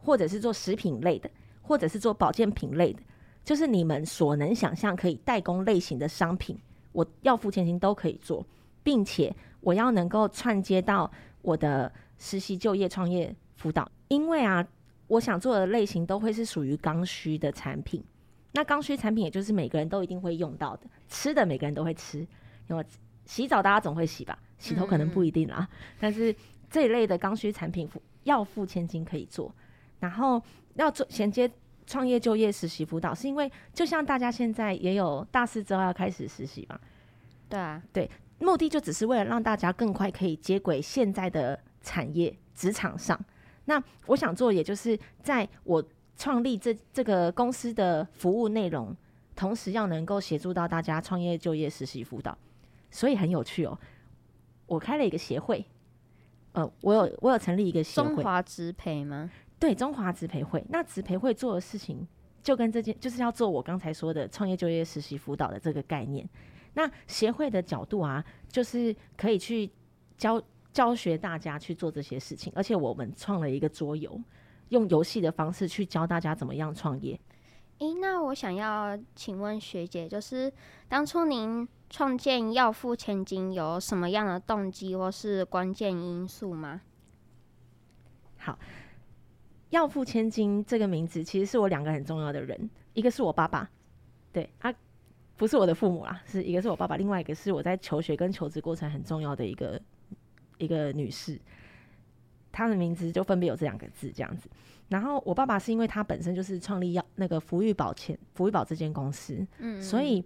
[0.07, 1.29] 或者是做食品类的，
[1.61, 3.03] 或者是做保健品类的，
[3.45, 6.57] 就是你们所能想象可以代工类型的商品，
[6.93, 8.47] 我要付千金都可以做，
[8.83, 11.11] 并且我要能够串接到
[11.43, 11.93] 我的。
[12.19, 14.67] 实习、就业、创业辅导，因为啊，
[15.07, 18.03] 我想做的类型都会是属于刚需的产品。
[18.53, 22.27] 那刚需产品，也就是每个人都一定会用到的，吃的每个人都会吃。
[22.71, 22.83] 因为
[23.27, 25.59] 洗澡大家总会洗吧，洗头可能不一定啦。
[25.61, 26.35] 嗯嗯，但是
[26.71, 27.87] 这一类的刚需产品，
[28.25, 29.55] 要付千金可以做。
[30.07, 30.43] 然后
[30.75, 31.51] 要做衔接
[31.87, 36.79] 创业、就业、实习辅导，是因为就像大家现在也有大四之后要开始实习嘛？
[37.49, 41.59] 对啊，对，目的就只是为了让大家更快可以接轨现在的。
[41.87, 43.17] 产业职场上，
[43.67, 45.81] 那我想做，也就是在我
[46.17, 48.93] 创立这这个公司的服务内容，
[49.37, 52.37] 同时要能够协助到大家创业、就业、实习辅导，
[52.91, 53.79] 所以很有趣哦。
[54.67, 55.65] 我开了一个协会，
[56.55, 59.31] 呃，我有我有成立一个协会，中华职培吗？
[59.59, 60.65] 对，中华职培会。
[60.69, 62.07] 那职培会做的事情，
[62.43, 66.29] 就跟这件就是要做我刚才说的创业、就业、实习辅导的这个概念。
[66.75, 69.71] 那协会的角度啊，就是可以去
[70.17, 70.43] 教。
[70.73, 74.21] 教学大家去做这些事情，而且我们创了一个桌游，
[74.69, 77.19] 用游戏的方式去教大家怎么样创业。
[77.79, 80.53] 诶，那我想要请问学姐，就是
[80.87, 86.83] 当初您创建要付千金有什么样的动机或是关键因素吗？
[88.37, 88.59] 好，
[89.71, 93.69] 要付千金这个名字其实是我两个很重要的人，一个是我爸爸，
[94.33, 94.73] 对，啊
[95.37, 99.81] 不是我的父母啦，是一个是我爸爸，另外一个是我在求学跟求职过程很重要的一个。
[100.59, 101.39] 一个女士，
[102.51, 104.49] 她的名字就分别有这两个字这样子。
[104.89, 110.25] 然后我爸爸是因为他本身就是创立要那个福裕宝前福裕宝这间公司，嗯，嗯，所以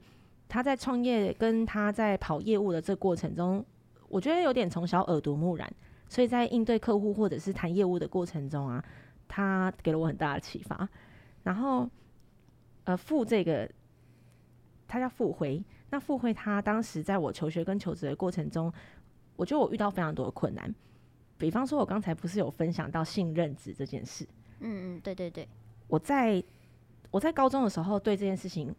[0.48, 3.66] 他在创业跟他在跑业务的这过程中，
[4.08, 5.68] 我觉得有点从小耳濡目染，
[6.08, 8.84] 所以在应对客户或者是谈业务的过程中啊，
[9.30, 10.86] 他给了我很大的启发。
[11.44, 11.88] 然后，
[12.84, 13.70] 呃，傅这个
[14.88, 18.70] 他叫傅辉，那傅辉他当时在我求学跟求职的过程中。
[19.36, 20.74] 我觉得我遇到非常多的困难，
[21.38, 24.22] 比方说，我刚才不是有分享到性认知这件事？
[24.58, 25.48] 嗯嗯，对对对。
[25.88, 26.44] 我在
[27.10, 28.74] 我在高中的时候对这件事情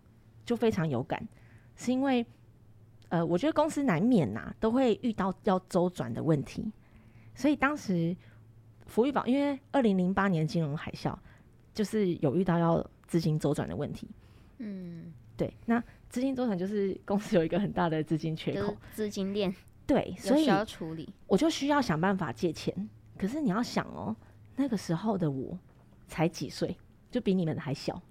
[0.45, 1.27] 就非常有感，
[1.75, 2.23] 是因为，
[3.09, 6.71] 呃，我觉得公司难免呐、啊，都会遇到要周转的问题，
[7.33, 8.15] 所以当时
[8.91, 11.17] 福裕宝因为二零零八年金融海啸，
[11.73, 14.07] 就是有遇到要资金周转的问题。
[14.57, 19.55] 嗯，对，那资金周转就是公司有一个很大的资金缺口，资金链。
[19.87, 22.89] 对，所以需要处理，我就需要想办法借钱。
[23.17, 24.15] 可是你要想哦，
[24.55, 25.57] 那个时候的我
[26.07, 26.77] 才几岁，
[27.09, 28.01] 就比你们还小，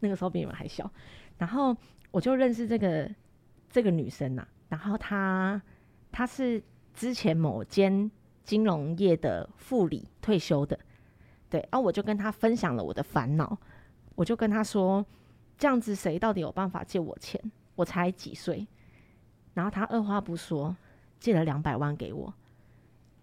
[0.00, 0.90] 那个时候比你们还小。
[1.36, 1.76] 然后
[2.10, 3.10] 我就认识这个
[3.70, 5.60] 这个女生呐、啊，然后她
[6.12, 6.62] 她是
[6.94, 8.10] 之前某间
[8.48, 10.80] 金融业的副理退休的，
[11.50, 13.58] 对，然后我就跟他分享了我的烦恼，
[14.14, 15.04] 我就跟他说，
[15.58, 17.38] 这样子谁到底有办法借我钱？
[17.74, 18.66] 我才几岁，
[19.52, 20.74] 然后他二话不说。
[21.20, 22.32] 借了两百万给我，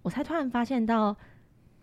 [0.01, 1.15] 我才突然发现到，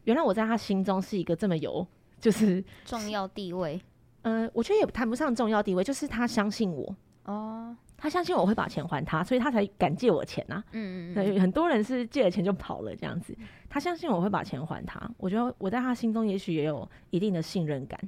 [0.05, 1.87] 原来我在他心中是一个这么有
[2.21, 3.81] 就是重要地位。
[4.21, 10.63] 呃，我觉得也谈不上重要地位，就是他相信我哦，他相信我会把钱还他，所以他才敢借我钱啊。
[10.73, 13.33] 嗯嗯，很多人是借了钱就跑了这样子，
[13.71, 18.01] 他相信我会把钱还他，我觉得我在他心中也许也有一定的信任感。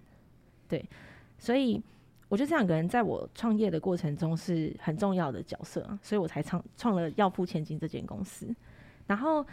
[0.69, 0.85] 对，
[1.39, 1.81] 所以。
[2.27, 8.53] 我觉得这两个人在我创业的过程中是很重要的角色啊，所以我才创创了要付千金这间公司。
[9.07, 9.47] 然后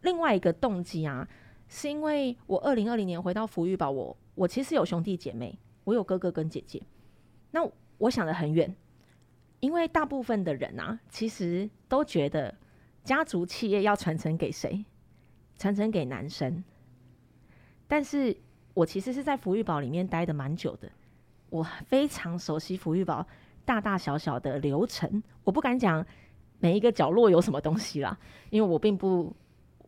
[0.00, 1.28] 另外一个动机啊，
[1.68, 6.80] 是因为我二零二零年回到福玉宝，我我其实有兄弟姐妹，我有哥哥跟姐姐。
[7.50, 8.74] 那我想的很远，
[9.62, 12.52] 因为大部分的人啊，其实都觉得
[13.04, 14.84] 家族企业要传承给谁？
[15.56, 16.62] 传承给男生。
[17.86, 18.36] 但是
[18.74, 20.90] 我其实是在福玉宝里面待的蛮久的。
[21.48, 23.24] 我非常熟悉福玉宝
[23.64, 26.04] 大大小小的流程，我不敢讲
[26.58, 28.18] 每一个角落有什么东西啦，
[28.50, 29.32] 因为我并不，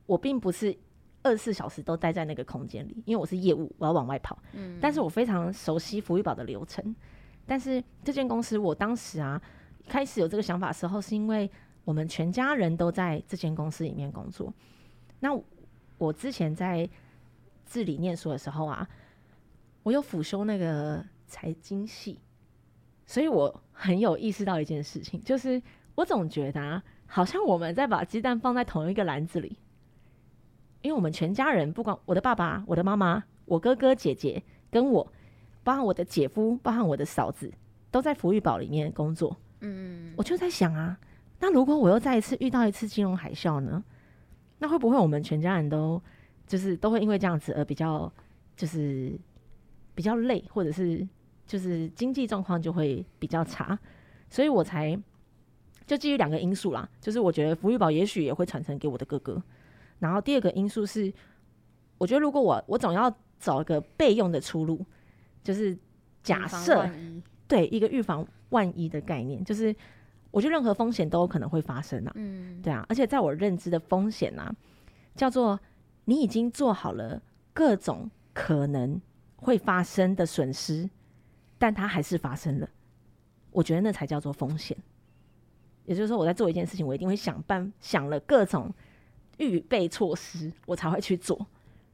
[0.07, 0.77] 我并不是
[1.25, 4.39] 二十四小时都待在那个空间里，因为我是业务，我要往外跑。
[4.53, 6.95] 嗯，但是我非常熟悉福玉宝的流程。
[7.45, 9.41] 但是这间公司，我当时啊，
[9.87, 11.51] 开始有这个想法的时候，是因为
[11.85, 14.53] 我们全家人都在这间公司里面工作。
[15.21, 15.31] 那
[15.99, 16.89] 我之前在
[17.67, 18.89] 致理念书的时候啊，
[19.83, 21.05] 我有辅修那个。
[21.27, 22.21] 财经系，
[23.07, 25.61] 所以我很有意识到一件事情，就是
[25.97, 29.59] 我总觉得啊，好像我们在把鸡蛋放在同一个篮子里，
[30.83, 35.13] 因为我们全家人，不管我的爸爸、我的妈妈、我哥哥姐姐跟我，
[35.65, 37.53] 包含我的姐夫、包含我的嫂子，
[37.91, 39.37] 都在福裕宝里面工作。
[39.65, 40.97] 嗯，我就在想啊，
[41.41, 43.83] 那如果我又再一次遇到一次金融海啸呢？
[44.59, 46.01] 那会不会我们全家人都
[46.47, 48.13] 就是都会因为这样子而比较
[48.57, 49.19] 就是？
[49.97, 51.07] 比较累，或者是
[51.47, 53.79] 就是经济状况就会比较差，
[54.29, 55.01] 所以我才
[55.87, 59.41] 就基于两个因素啦，就是我觉得福玉宝也许也会传承给我的哥哥，
[60.01, 61.15] 然后第二个因素是，
[61.97, 64.85] 我觉得如果我我总要找一个备用的出路，
[65.45, 65.79] 就是
[66.25, 66.91] 假设
[67.47, 69.75] 对一个预防万一的概念，就是
[70.31, 74.55] 我觉得任何风险都有可能会发生啊，嗯，对啊，而且在我认知的风险啊，
[75.15, 75.61] 叫做
[76.07, 77.21] 你已经做好了
[77.53, 79.01] 各种可能。
[79.37, 80.89] 会发生的损失，
[81.59, 82.69] 但它还是发生了。
[83.51, 84.75] 我觉得那才叫做风险。
[85.85, 88.73] 也就是说，我在做一件事情，我一定会想办想了各种
[89.37, 91.47] 预备措施，我才会去做。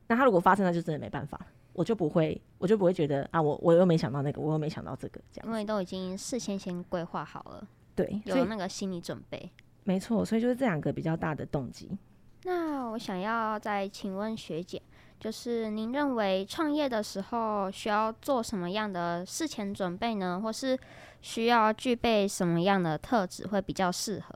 [0.07, 5.47] 那它如果发生了，就真的没办法，我就不会，我就不会觉得啊，我我又没想到那个，我又没想到这个，这样。
[5.47, 9.51] 因为都已经事先先规划好了，对，有那个心理准备。
[9.85, 11.99] 没错，所以就是这两个比较大的动机。
[12.45, 14.81] 那我想要再请问学姐。
[15.19, 20.41] 就是您认为创业的时候需要做什么样的事前准备呢？
[20.43, 20.79] 或是
[21.21, 24.35] 需要具备什么样的特质会比较适合？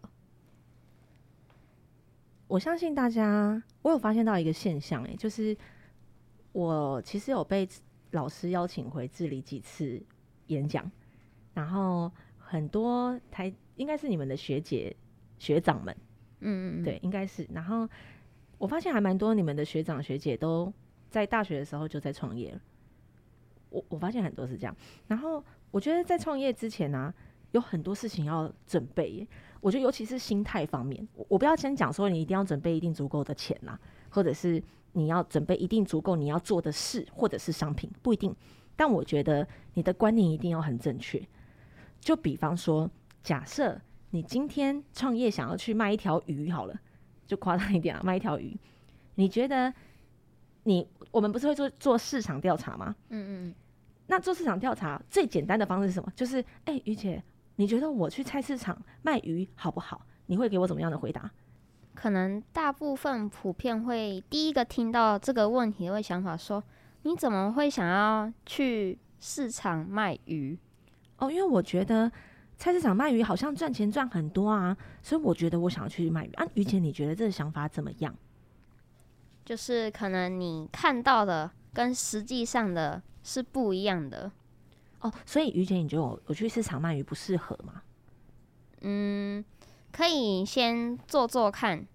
[2.49, 5.57] 我相信大家，我有发现到一个现象，诶，就是
[6.55, 7.69] 我其实有被
[8.13, 10.03] 老师邀请回智理几次
[10.47, 10.91] 演讲，
[11.53, 14.97] 然后很多台应该是你们的学姐
[15.39, 15.95] 学长们，
[16.41, 17.87] 嗯嗯，对，应该是，然后。
[18.57, 20.73] 我发现还蛮多你们的学长学姐都
[21.11, 22.61] 在大学的时候就在创业了。
[23.69, 24.75] 我我发现很多是这样。
[25.09, 27.15] 然后我觉得在创业之前呢、啊，
[27.51, 29.27] 有很多事情要准备。
[29.61, 33.79] 我觉得尤其是心态方面，我不要先讲说你一定要准备一定足够的钱啦，
[34.09, 34.63] 或者是
[34.95, 38.35] 你要准备一定足够你要做的事或者是商品，不一定。
[38.75, 41.23] 但我觉得你的观念一定要很正确。
[42.01, 42.91] 就比方说，
[43.23, 43.81] 假设
[44.11, 46.75] 你今天创业想要去卖一条鱼好了。
[47.27, 48.55] 就夸张一点啊，卖一条鱼。
[49.15, 49.73] 你觉得
[50.65, 52.95] 你我们不是会做做市场调查吗？
[53.09, 53.55] 嗯嗯。
[54.07, 56.13] 那做市场调查最简单的方式是什么？
[56.15, 57.25] 就是哎，于姐，
[57.57, 60.05] 你觉得我去菜市场卖鱼好不好？
[60.27, 61.33] 你会给我怎么样的回答？
[61.95, 66.63] 可能大部分普遍会第一个听到这个问题会想法说：
[67.03, 70.59] 你怎么会想要去市场卖鱼？
[71.19, 72.11] 哦，因为我觉得
[72.57, 76.47] 菜市场卖鱼好像赚钱赚很多啊，所以我觉得我想要去卖鱼啊。
[76.55, 78.15] 于姐，你觉得这个想法怎么样？
[79.45, 84.31] 就是可能你看到的跟实际上的是不一样的
[85.01, 85.13] 哦。
[85.25, 87.83] 所以于姐，你觉得我我去市场卖鱼不适合吗？
[88.81, 89.45] 嗯，
[89.95, 91.87] 可以先做做看，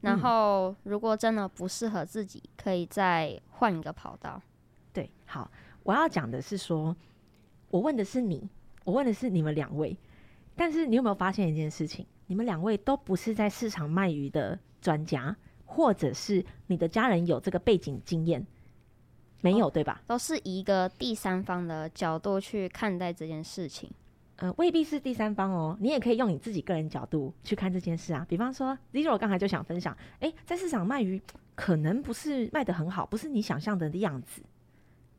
[0.00, 4.42] 然后如果真的不适合自己，可以再换一个跑道。
[4.92, 5.48] 对，好，
[5.84, 6.96] 我要讲的是说，
[7.70, 8.50] 我问的是你，
[8.84, 9.96] 我问的是你们两位，
[10.56, 12.04] 但是你有没有发现一件事情？
[12.26, 18.44] 你们两位都不是在市场卖鱼的专家，或者是你的家人有这个背景经验，
[19.40, 20.02] 没有，哦，对吧？
[20.08, 23.88] 都是以一个第三方的角度去看待这件事情。
[24.36, 28.24] 呃，未必是第三方哦，你也可以用你自己个人角度去看这件事啊。
[28.28, 31.20] 比方说，Zero 刚才就想分享，诶，在市场卖鱼
[31.54, 34.42] 可能不是卖的很好，不是你想象的样子，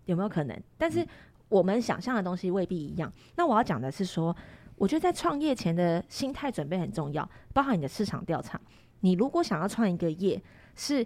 [0.05, 0.55] 有没有可能？
[0.77, 1.03] 但是
[1.49, 3.11] 我们想象的东西未必一样。
[3.35, 4.35] 那我要讲的是说，
[4.75, 8.61] 我觉得在创业前的心态准备很重要，包含你的市场调查。
[8.99, 10.39] 你如果想要创一个业，
[10.75, 11.03] 是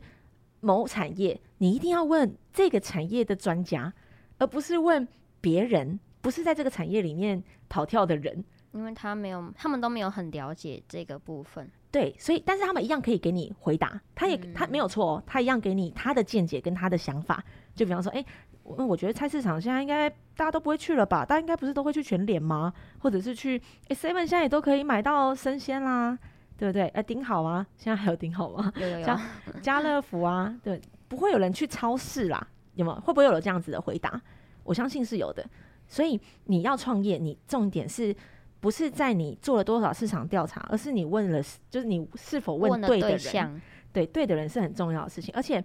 [0.60, 3.94] 某产业，你一定要问这个产业的专家，
[4.38, 5.08] 而不是问
[5.40, 5.98] 别人。
[6.22, 11.70] 不是在这个产业里面跑跳的人，因为他没有，他们都没有很了解这个部分。
[11.92, 17.44] 对，所以但是他们一样可以给你回答，他也、嗯、他没有错，他一样给你他的见解跟他的想法。
[17.76, 18.26] 就比方说，哎、欸，
[18.64, 21.26] 我我觉得菜市场现在应该大家都不会去了吧？
[21.26, 22.72] 大家应该不是都会去全联吗？
[23.00, 26.18] 或者是去哎 Seven、欸、现在也都可以买到生鲜啦，
[26.58, 26.84] 对不对？
[26.84, 28.72] 哎、欸，顶好啊，现在还有顶好吗？
[28.78, 29.06] 有有有。
[29.06, 29.22] 家
[29.62, 33.02] 家乐福啊，对，不会有人去超市啦，有没有？
[33.02, 34.22] 会不会有这样子的回答？
[34.64, 35.46] 我相信是有的。
[35.92, 38.16] 所以你要创业，你重点是
[38.62, 43.62] 不是在你做了多少市场调查，而是你问了，就是你是否问对的人，
[43.92, 45.34] 对，对，对的人是很重要的事情。
[45.36, 45.62] 而且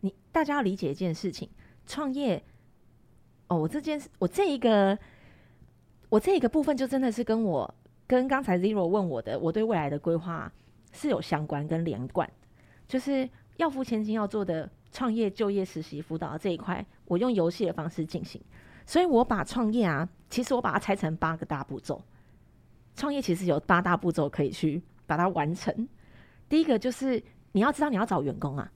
[0.00, 1.48] 你大家要理解一件事情，
[1.86, 2.42] 创业
[3.48, 4.98] 哦，我这件事，我这一个，
[6.10, 7.74] 我这一个部分就真的是跟我
[8.06, 10.52] 跟刚才 Zero 问我的，我对未来的规划
[10.92, 12.30] 是有相关跟连贯，
[12.86, 18.38] 就是要付千金要做的创业、就业、实习、辅导这一块，我用游戏的方式进行。
[18.86, 22.02] 所以我把创业啊，其实我把它拆成八个大步骤。
[22.94, 25.88] 创业其实有八大步骤可以去把它完成。
[26.48, 27.22] 第一个就是
[27.52, 28.70] 你要知道你要找员工啊，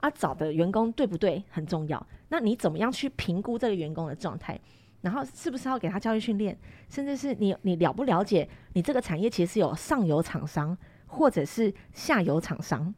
[0.00, 2.04] 啊找的员工对不对很重要。
[2.28, 4.58] 那你怎么样去评估这个员工的状态？
[5.02, 6.58] 然后是不是要给他教育训练？
[6.88, 12.92] 甚至是你你了不了解你这个产业其实有上游厂商或者是下游厂商？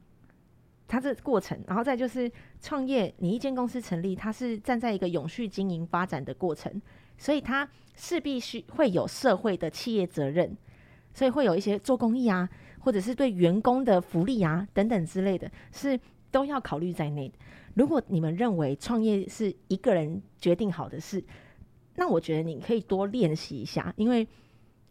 [0.93, 2.31] 它这过程，然后再就是
[2.61, 6.71] 创业，你一间公司成立，它是站在一个永续经营发展的过程，
[7.17, 10.55] 所以它势必是会有社会的企业责任，
[11.15, 12.47] 所以会有一些做公益啊，
[12.79, 15.99] 或者是对员工的福利啊等等之类的，是
[16.31, 17.39] 都要考虑在内的。
[17.73, 21.25] 如果你们认为创业是一个人决定好的事，
[21.97, 24.29] 那我觉得你可以多练习一下，因为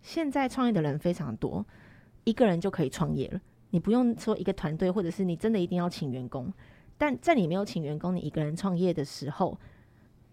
[0.02, 1.64] 现在创业的人非常多，
[2.24, 3.39] 一个人就可以创业了。
[3.72, 6.53] 你不用说一个团队，或者是你真的一定要请员工，
[6.97, 9.57] 但在你没有请员工，你一个人创业的时候，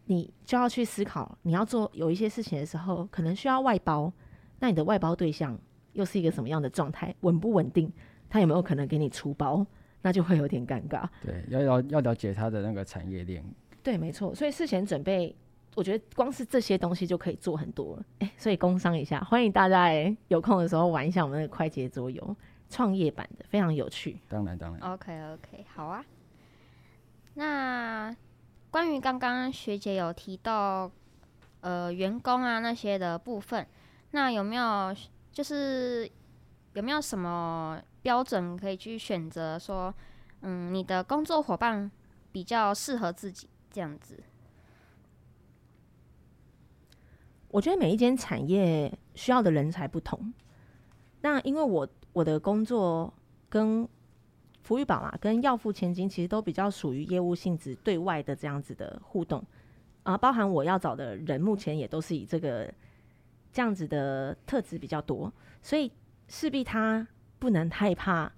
[0.05, 4.13] 你就要去思考，你要做有一些事情的时候，可能需要外包，
[4.59, 5.59] 那你的外包对象
[5.95, 7.15] 又是一个什么样的状态？
[7.21, 7.91] 稳不稳定？
[8.29, 9.67] 他有没有可能给你出包？
[10.03, 11.09] 那就会有点尴尬。
[11.25, 13.45] 对，要要要了解他的那个产业链。
[13.83, 14.35] 对，没错。
[14.35, 15.35] 所以事前准备，
[15.75, 18.05] 我觉得光是这些东西就可以做很多了。
[18.19, 22.37] 哎，所以工商一下，欢迎大家哎有空的时候玩一下我们的快捷桌游。
[22.71, 24.93] 创业版的非常有趣，当然当然。
[24.93, 26.05] OK OK，好啊。
[27.35, 28.15] 那
[28.71, 30.91] 关于刚刚学姐有提到，
[31.61, 33.67] 呃，员工啊那些的部分，
[34.11, 34.95] 那有没有
[35.33, 36.11] 就是
[36.75, 39.95] 有没有什么标准可以去选择说，
[40.43, 41.91] 嗯，你的工作伙伴
[42.33, 44.23] 比较适合自己这样子？
[47.49, 50.35] 我觉得每一间产业需要的人才不同，
[51.23, 51.89] 那因为我。
[52.19, 53.15] 我的工作
[53.49, 53.89] 跟
[54.65, 59.41] 福裕宝嘛，跟要付千金其实都比较属于业务性质，对外的这样子的互动
[60.03, 62.75] 啊，包含我要找的人，目前也都是以这个
[63.53, 65.93] 这样子的特质比较多，所以
[66.27, 67.07] 势必他
[67.39, 68.33] 不能害怕，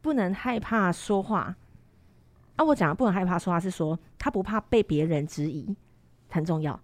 [0.00, 1.54] 不能害怕说话。
[2.56, 5.72] 啊，我讲不能害怕说话，是说他不怕被别人质疑，
[6.30, 6.78] 很重要。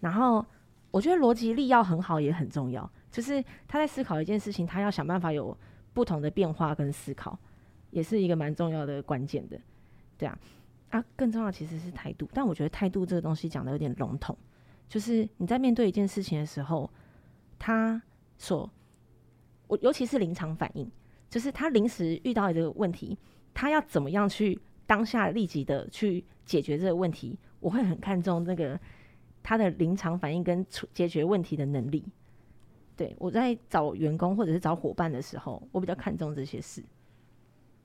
[0.00, 0.44] 然后
[0.90, 2.90] 我觉得逻辑力要很好，也很重要。
[3.14, 5.56] 就是他在思考一件事情，他要想办法有
[5.92, 7.38] 不同的变化跟思考，
[7.90, 9.56] 也是一个蛮重要的关键的，
[10.18, 10.36] 对啊，
[10.90, 14.36] 啊，更重要其实是态度，但我觉得态度这个东西讲的有点笼统，
[14.88, 16.90] 就是你在面对一件事情的时候，
[17.56, 18.02] 他
[18.36, 18.68] 所
[19.68, 20.90] 我尤其是临场反应，
[21.30, 23.16] 就是他临时遇到一个问题，
[23.54, 28.76] 他要怎么样去当下立即的去解决这个问题，我会很看重那个
[29.40, 32.04] 他的临场反应跟处解决问题的能力。
[32.96, 36.82] 对，我在找员工或者是找伙伴的时候，我比较看重这些事。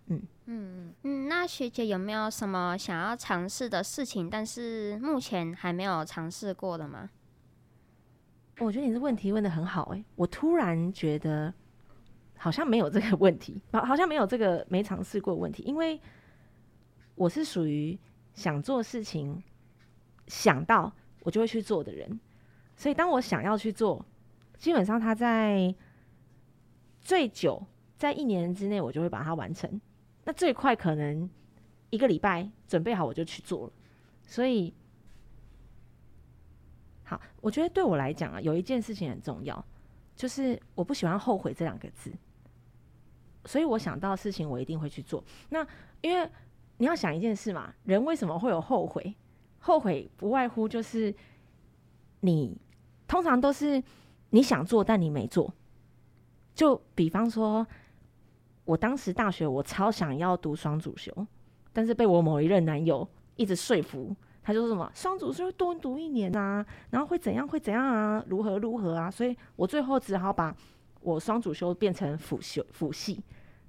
[0.07, 7.09] 嗯嗯嗯，那学姐有没有什么想要尝试的事情，但是目前还没有尝试过的吗？
[8.59, 11.53] 我觉得你这问题问的很好，欸，诶，我突然觉得
[12.35, 16.01] 好像没有这个问题，好，好像没有这个没尝试过的问题，因为
[17.15, 17.97] 我是属于
[18.33, 19.41] 想做事情
[20.27, 20.91] 想到
[21.21, 22.19] 我就会去做的人，
[22.75, 24.03] 所以当我想要去做，
[24.59, 25.73] 基本上他在
[27.01, 27.65] 最久
[27.97, 29.81] 在一年之内，我就会把它完成。
[30.25, 31.27] 那最快可能
[31.89, 33.73] 一个礼拜准备好我就去做了，
[34.27, 34.71] 所以
[37.03, 39.65] 好，我觉得对我来讲啊，有一件事情很重要，
[40.15, 42.11] 就是我不喜欢后悔这两个字，
[43.45, 45.23] 所以我想到事情我一定会去做。
[45.49, 45.65] 那
[46.01, 46.29] 因为
[46.77, 49.15] 你要想一件事嘛，人为什么会有后悔？
[49.59, 51.13] 后悔不外乎就是
[52.19, 52.55] 你
[53.07, 53.81] 通常都是
[54.29, 55.53] 你想做但你没做，
[56.53, 57.65] 就比方说。
[58.65, 61.11] 我当时大学，我超想要读双主修，
[61.73, 70.55] 但是被我某一任男友一直说服，他就说什么双主修多读一年啊，然后会怎样会怎样啊，如何如何啊，所以我最后只好把
[71.01, 73.23] 我双主修变成辅修辅系。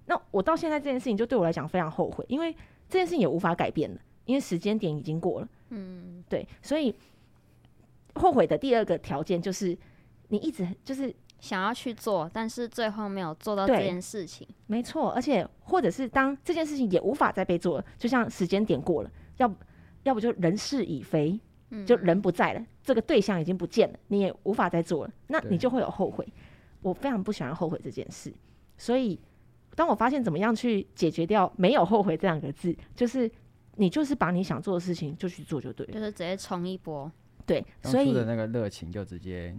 [0.04, 2.52] 那我到现在这件事情就对我来讲非常后悔，因为
[2.86, 5.48] 这件事情也无法改变了，因为时间点已经过了。
[5.70, 6.94] 嗯，对，所以
[8.16, 9.74] 后悔的第二个条件就是
[10.30, 11.14] 你一直就是。
[11.42, 14.46] 想要去做，但是最后没有做到这件事情。
[14.66, 19.50] 没错，而且或者是当这件事情也无法再被做了，就像时间点过了，要
[20.02, 26.30] 要不就人事已非，嗯，就人不在了，这个对象已经不见了，你也无法再做了，那你就会有后悔。
[26.82, 28.30] 我非常不喜欢后悔这件事，
[28.76, 29.18] 所以
[29.74, 33.30] 当我发现怎么样去解决掉没有后悔这两个字，就是
[33.76, 37.10] 你就是把你想做的事情就去做就对了，就是直接冲一波。
[37.46, 39.56] 对，所以的那个热情就直接。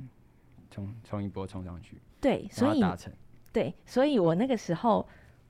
[0.71, 2.81] 冲冲一波冲上去，对，所以
[3.53, 5.05] 对，所以我那个时候，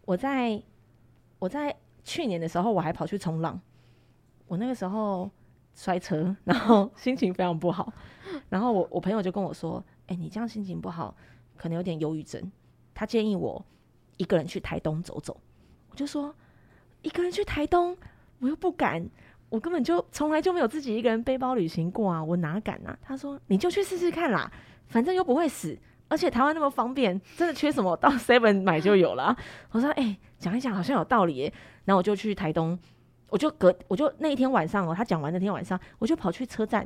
[0.05, 0.61] 我在
[1.37, 3.61] 我在去年的时候，我还跑去冲浪。
[4.47, 5.29] 我那个时候
[5.75, 7.93] 摔车，然后心情非常不好。
[8.49, 11.15] 然后我我朋友就跟我说：“哎、欸，你这样心情不好，
[11.55, 12.51] 可能有点忧郁症。”
[12.93, 13.63] 他建议我
[14.17, 15.39] 一个人去台东走走。
[15.89, 16.35] 我就说
[17.03, 17.95] ：“一个人去台东，
[18.39, 19.07] 我又不敢，
[19.49, 24.51] 我根本就从来就没有自己一个人背包旅行过啊，我哪敢啊？”他说：“你就去试试看啦。”
[24.91, 25.75] 反正又不会死，
[26.09, 29.35] 而且台湾那么方便，真的缺什么到 Seven 买就有了。
[29.71, 31.53] 我说，哎、欸，讲一讲好像有道理耶。
[31.85, 32.77] 然后我就去台东，
[33.29, 36.85] 我就隔，我就那一天晚上哦，他讲完那天晚上，我就跑去车站，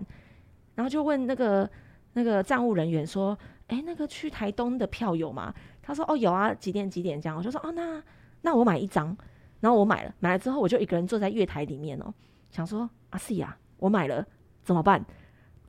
[0.75, 1.67] 然后就问那个
[2.13, 3.35] 那个站务人员说，
[3.67, 5.51] 哎、欸，那个去台东的票有吗？
[5.81, 7.35] 他说，哦，有啊，几点几点这样。
[7.35, 8.01] 我就说，哦，那
[8.41, 9.17] 那我买一张。
[9.61, 12.13] 然后我买了，买了之后我就一个人坐在月台里面哦，
[12.51, 14.23] 想说，啊，是呀，我买了
[14.63, 15.03] 怎么办？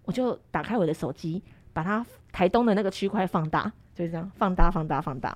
[0.04, 1.42] 我就打开我的手机。
[1.72, 2.02] 把它
[2.36, 5.34] 台东的那个区块放大，就是这样放大、放大、放大，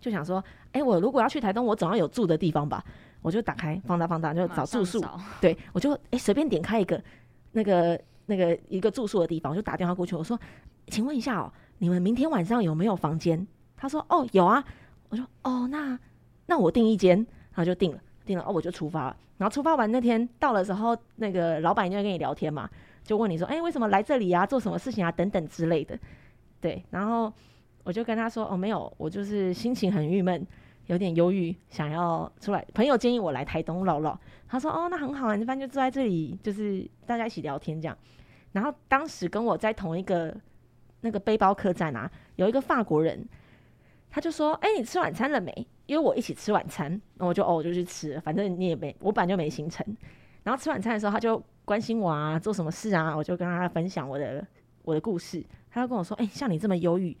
[0.00, 2.84] 就想说，哎、欸，我如果要去台东，我总要有住的地方吧？
[3.20, 5.04] 我就打开放大、放大，就找住宿。
[5.40, 7.02] 对，我就哎随、欸、便点开一个
[7.50, 10.38] 那个那个一个住宿的地方，我就打电话过去，我说，
[10.86, 13.44] 请问一下哦，你们明天晚上有没有房间？
[13.76, 14.64] 他说，哦，有啊。
[15.08, 15.98] 我说，哦，那
[16.46, 19.16] 那我订一间，然后就订了，订了哦，我就出发了。
[19.36, 22.70] 然后出发完那天到了时候，那个老板就会跟你聊天嘛。
[23.04, 24.46] 就问你说，哎、为什么来这里啊？
[24.46, 25.12] 做什么事情啊？
[25.12, 25.96] 等等之类的，
[26.58, 26.82] 对。
[26.88, 27.30] 然后
[27.84, 30.44] 我就跟他说，哦，没有，我就是心情很郁闷，
[30.86, 32.66] 有点忧郁，想要出来。
[32.72, 34.18] 朋友建议我来台东绕绕。
[34.48, 37.94] 他说，哦，那很好啊，你反正就坐在这里，就是大家一起聊天这样。
[38.52, 40.34] 然后当时跟我在同一个
[41.02, 43.28] 那个背包客栈啊，有一个法国人，
[44.08, 45.52] 他就说，哎、你吃晚餐了没？
[45.84, 49.84] 因为我一起吃晚餐，那我就哦，我就去吃，反正你也没，我本来就没行程。
[50.42, 51.42] 然后吃晚餐的时候，他就。
[51.64, 53.16] 关心我啊，做什么事啊？
[53.16, 54.46] 我就跟他分享我的
[54.82, 55.44] 我的故事。
[55.70, 57.16] 他就跟我说：“哎、像你这么忧郁，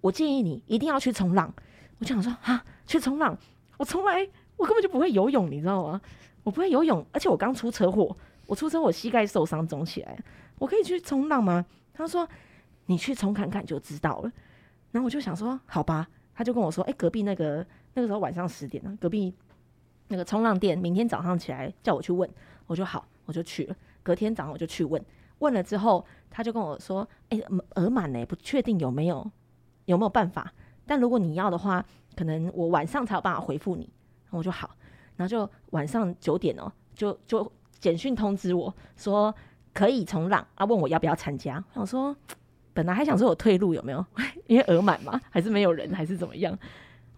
[0.00, 1.52] 我建议你一定要去冲浪。”
[1.98, 3.36] 我就想说：“啊，去冲浪？
[3.76, 4.26] 我从来
[4.56, 6.00] 我根本就不会游泳，你知道吗？
[6.44, 10.18] 我不会游泳，而且我刚出车祸，我出车祸膝盖受伤肿起来，
[10.58, 12.26] 我可以去冲浪吗？”他说
[12.86, 14.32] ：“你去冲看看就知道了。”
[14.92, 19.34] 然后我就想说：“好吧。”他就跟我说：“哎、隔壁那个那个时候晚上十点了，隔壁
[20.06, 22.30] 那个冲浪店明天早上起来叫我去问。”
[22.68, 23.76] 我就好，我就去了。
[24.08, 25.04] 隔天早上我就去问，
[25.40, 29.30] 问了之后，他就跟我说：“哎、欸，额满呢，不确定有没有
[29.84, 30.50] 有没有办法。
[30.86, 31.84] 但如果你要的话，
[32.16, 33.92] 可能我晚上才有办法回复你。”
[34.32, 34.70] 我就好，
[35.16, 39.34] 然后就晚上九点哦、就就简讯通知我说
[39.74, 41.62] 可以冲浪啊，问我要不要参加。
[41.74, 42.16] 我想说，
[42.72, 44.02] 本来还想说有退路有没有？
[44.46, 46.58] 因为额满嘛，还是没有人，还是怎么样？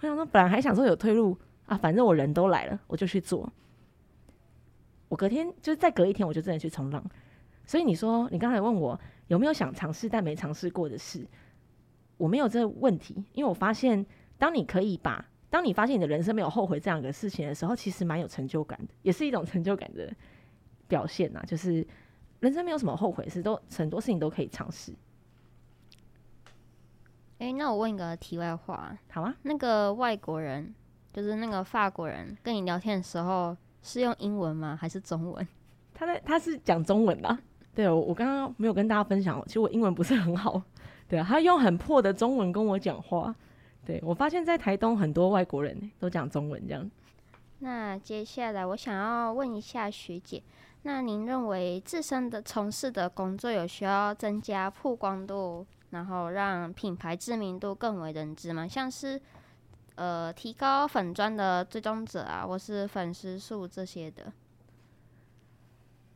[0.01, 3.49] 我想说，本来还想说有退路啊，反正我人都来了，我就去做。
[5.11, 7.05] 我隔天就是再隔一天，我就真的去冲浪。
[7.67, 11.27] 所以你说，你刚才问我有没有想尝试但没尝试过的事，
[12.17, 14.07] 我没有这个问题，因为我发现，
[14.39, 20.11] 当你可以把，当你发现你的人生没有后悔这样一个事情的时候，其实蛮有成就感的，也是一种成就感的
[20.87, 21.43] 表现呐。
[21.45, 21.85] 就是
[22.39, 24.93] 人生没有什么后悔的事，都很多事情都可以尝试。
[27.39, 29.37] 哎、欸，那我问一个题外话，好啊。
[29.43, 30.75] 那个外国人，
[31.13, 34.77] 就是那个法国人，跟你聊天的时候是用英文吗？
[34.81, 35.47] 还是中文？
[35.95, 37.39] 他在他是讲中文的。
[37.75, 40.63] 对，我我刚刚没有跟大家分享，其实我英文不是很好。
[41.09, 43.35] 对啊，他用很破的中文跟我讲话。
[43.85, 46.91] 对，我发现在台东很多外国人都讲中文这样。
[47.61, 50.43] 那接下来我想要问一下学姐，
[50.83, 55.67] 那您认为自身的从事的工作有需要增加曝光度？
[55.91, 59.21] 然后让品牌知名度更为人知吗，像是
[60.01, 64.33] 呃提高粉砖的追踪者啊，或是粉丝数这些的。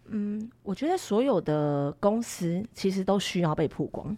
[0.07, 4.16] 嗯，我觉得所有的公司其实都需要被曝光，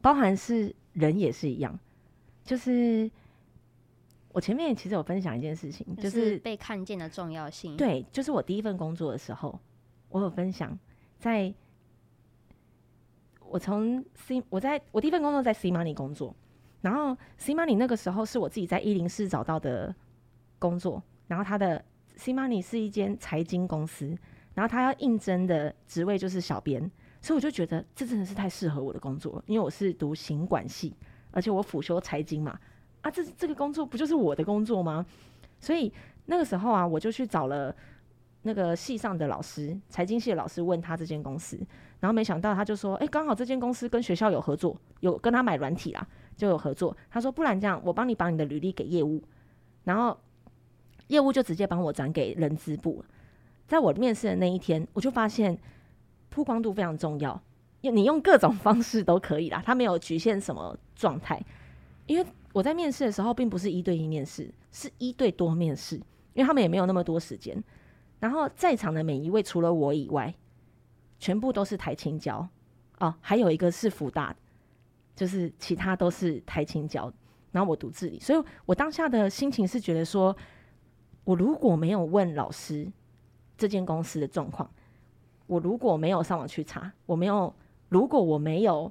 [0.00, 1.78] 包含是人也是一样。
[2.42, 3.10] 就是
[4.32, 7.76] 我前面其实有分享一件事情，就是、就是被看见的重要性。
[7.76, 9.60] 对，就是我第一份工作的时候，
[10.08, 10.78] 我有分享
[11.18, 11.52] 在。
[13.46, 16.34] 我从 C，我在我第一份工作在 C Money 工作，
[16.84, 19.94] 然后 C Money 那个时候是我自己在一零四找到的
[20.58, 21.82] 工作，然后他的
[22.16, 24.14] C Money 是一间财经公司，
[24.52, 26.78] 然后他要应征的职位就是小编，
[27.22, 30.94] 所以我就觉得这真的是太适合我的工作，因为我是读行管系，
[31.30, 32.60] 而且我辅修财经嘛，
[33.00, 35.06] 啊，这这个工作不就是我的工作吗？
[35.58, 35.90] 所以
[36.26, 37.74] 那个时候啊，我就去找了。
[38.46, 41.58] 那个系上的老师，财经系的老师问他这间公司，
[42.04, 49.22] 然后没想到他就说：“哎、刚好这间公司跟学校有合作，有跟他买软体啦，就有合作。”他说：“不然这样，我帮你把你的履历给业务，
[49.84, 50.14] 然后
[51.06, 53.02] 业务就直接帮我转给人资部。”
[53.66, 55.58] 在我面试的那一天，我就发现
[56.28, 57.40] 曝光度非常重要，
[57.80, 61.42] 你用各种方式都可以啦，他没有局限什么状态。
[62.04, 65.96] 因为我在面试的时候，并不是一对一面试，是一对多面试，
[66.34, 67.64] 因为他们也没有那么多时间。
[68.20, 70.34] 然后在场的每一位，除了我以外，
[71.18, 72.46] 全部都是台青交
[72.98, 74.34] 哦，还有一个是福大，
[75.14, 77.12] 就是其他都是台青交。
[77.50, 80.36] 然后我读治理，所以我当下的心情是觉得说，
[81.24, 82.90] 我如果没有问老师
[83.56, 84.68] 这间公司的状况，
[85.46, 87.54] 我如果没有上网去查，我没有，
[87.88, 88.90] 如果我没有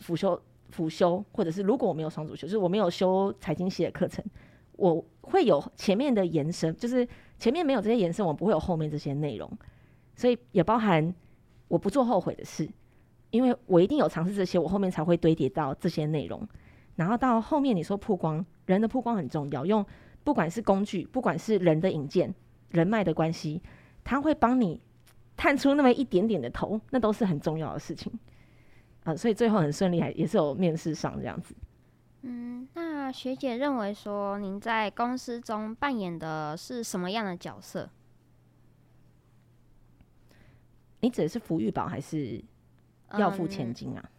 [0.00, 0.40] 辅修
[0.70, 4.24] 辅修，或者是如果我没有双主修，就是我没有修财经系的课程，
[4.72, 7.08] 我会有前面的延伸，就是。
[7.40, 9.50] 前面没有这些延伸，我不会有后面这些内容，
[10.20, 11.14] 所以也包含
[11.66, 12.68] 我不做后悔的事，
[13.30, 16.46] 因为我一定有尝试这些，我后面才会堆叠到这些内容。
[16.96, 19.82] 然后到后面你说曝光，人的曝光很重要，用
[20.22, 22.34] 不管是工具，不管是人的引荐、
[22.68, 23.62] 人脉的关系，
[24.04, 24.78] 他会帮你
[25.38, 28.12] 探出那么一点点的头，那都是很重要的事情。
[29.04, 31.54] 啊、所以最后很顺利，还也是有面试上这样子。
[32.20, 37.88] 嗯，那学姐认为说，您在公司中扮演的是什么样的角色？
[41.00, 42.42] 你指的是福裕宝还是
[43.18, 44.10] 要付千金啊？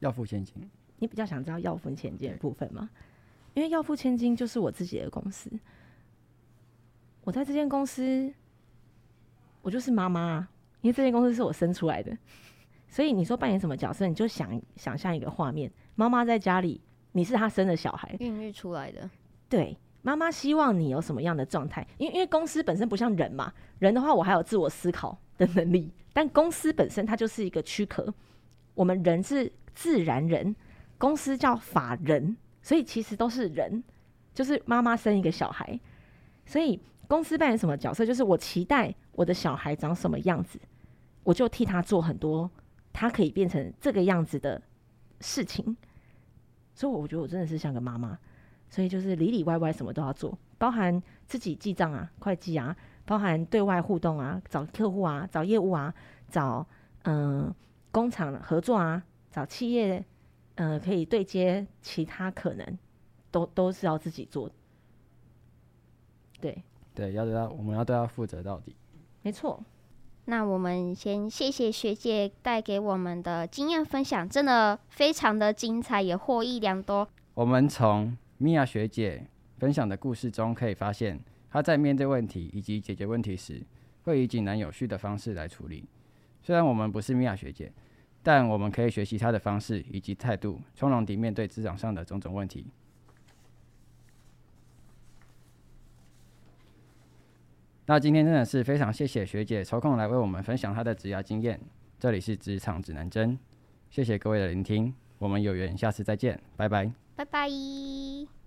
[0.00, 0.54] 要付千金。
[0.98, 2.88] 你比较想知道要付千金的部分吗？
[3.52, 5.50] 因为要付千金就是我自己的公司，
[7.22, 8.32] 我在这间公司，
[9.62, 10.50] 我就是妈妈啊，
[10.80, 12.16] 因为这间公司是我生出来的。
[12.88, 16.80] 所以你说扮演什么角色，你就想想象一个画面：妈妈在家里，
[17.12, 19.10] 你是她生的小孩，孕育出来的。
[19.48, 21.84] 对，妈妈希望你有什么样的状态？
[21.96, 28.12] 因为因为公司本身不像人嘛，人的话我还有自我思考的能力，但公司本身它就是一个躯壳。
[28.74, 30.54] 我们人是自然人，
[30.98, 33.82] 公司叫法人，所以其实都是人。
[34.34, 35.80] 就是妈妈生一个小孩，
[36.44, 36.78] 所以
[37.08, 38.04] 公司扮演什么角色？
[38.04, 40.60] 就是我期待我的小孩长什么样子，
[41.22, 42.50] 我就替他做很多。
[42.92, 44.60] 他可以变成这个样子的
[45.20, 45.76] 事情，
[46.74, 48.16] 所以我觉得我真的是像个妈妈，
[48.74, 55.94] 所以就是里里外外什么都要做，包含自己记账啊、会计啊，包含对外互动啊、找客户啊、找业务啊、
[56.28, 56.66] 找
[57.02, 57.56] 嗯、呃、
[57.92, 59.00] 工厂合作啊、
[59.30, 60.04] 找企业
[60.56, 62.78] 嗯、呃、可以对接其他可能，
[63.30, 64.50] 都都是要自己做。
[66.40, 66.60] 对
[66.96, 68.74] 对，要对他，我们要对他负责到底。
[69.22, 69.62] 没错。
[70.24, 77.06] 那我们先谢谢学姐带给我们的经验分享，真的非常的精彩，也获益良多。
[77.34, 79.26] 我们从米娅学姐
[79.58, 81.18] 分享的故事中可以发现，
[81.50, 83.62] 她在面对问题以及解决问题时，
[84.02, 85.84] 会以井然有序的方式来处理。
[86.42, 87.72] 虽然我们不是米娅学姐，
[88.22, 92.66] 但我们可以学习她的方式以及态度，从容地面对职场上的种种问题。
[97.86, 101.60] 那今天真的是非常谢谢学姐抽空来为我们分享她的职涯经验。
[101.98, 103.38] 这里是职场指南针，
[103.90, 104.94] 谢谢各位的聆听。
[105.24, 108.43] 我们有缘下次再见，拜拜，拜拜。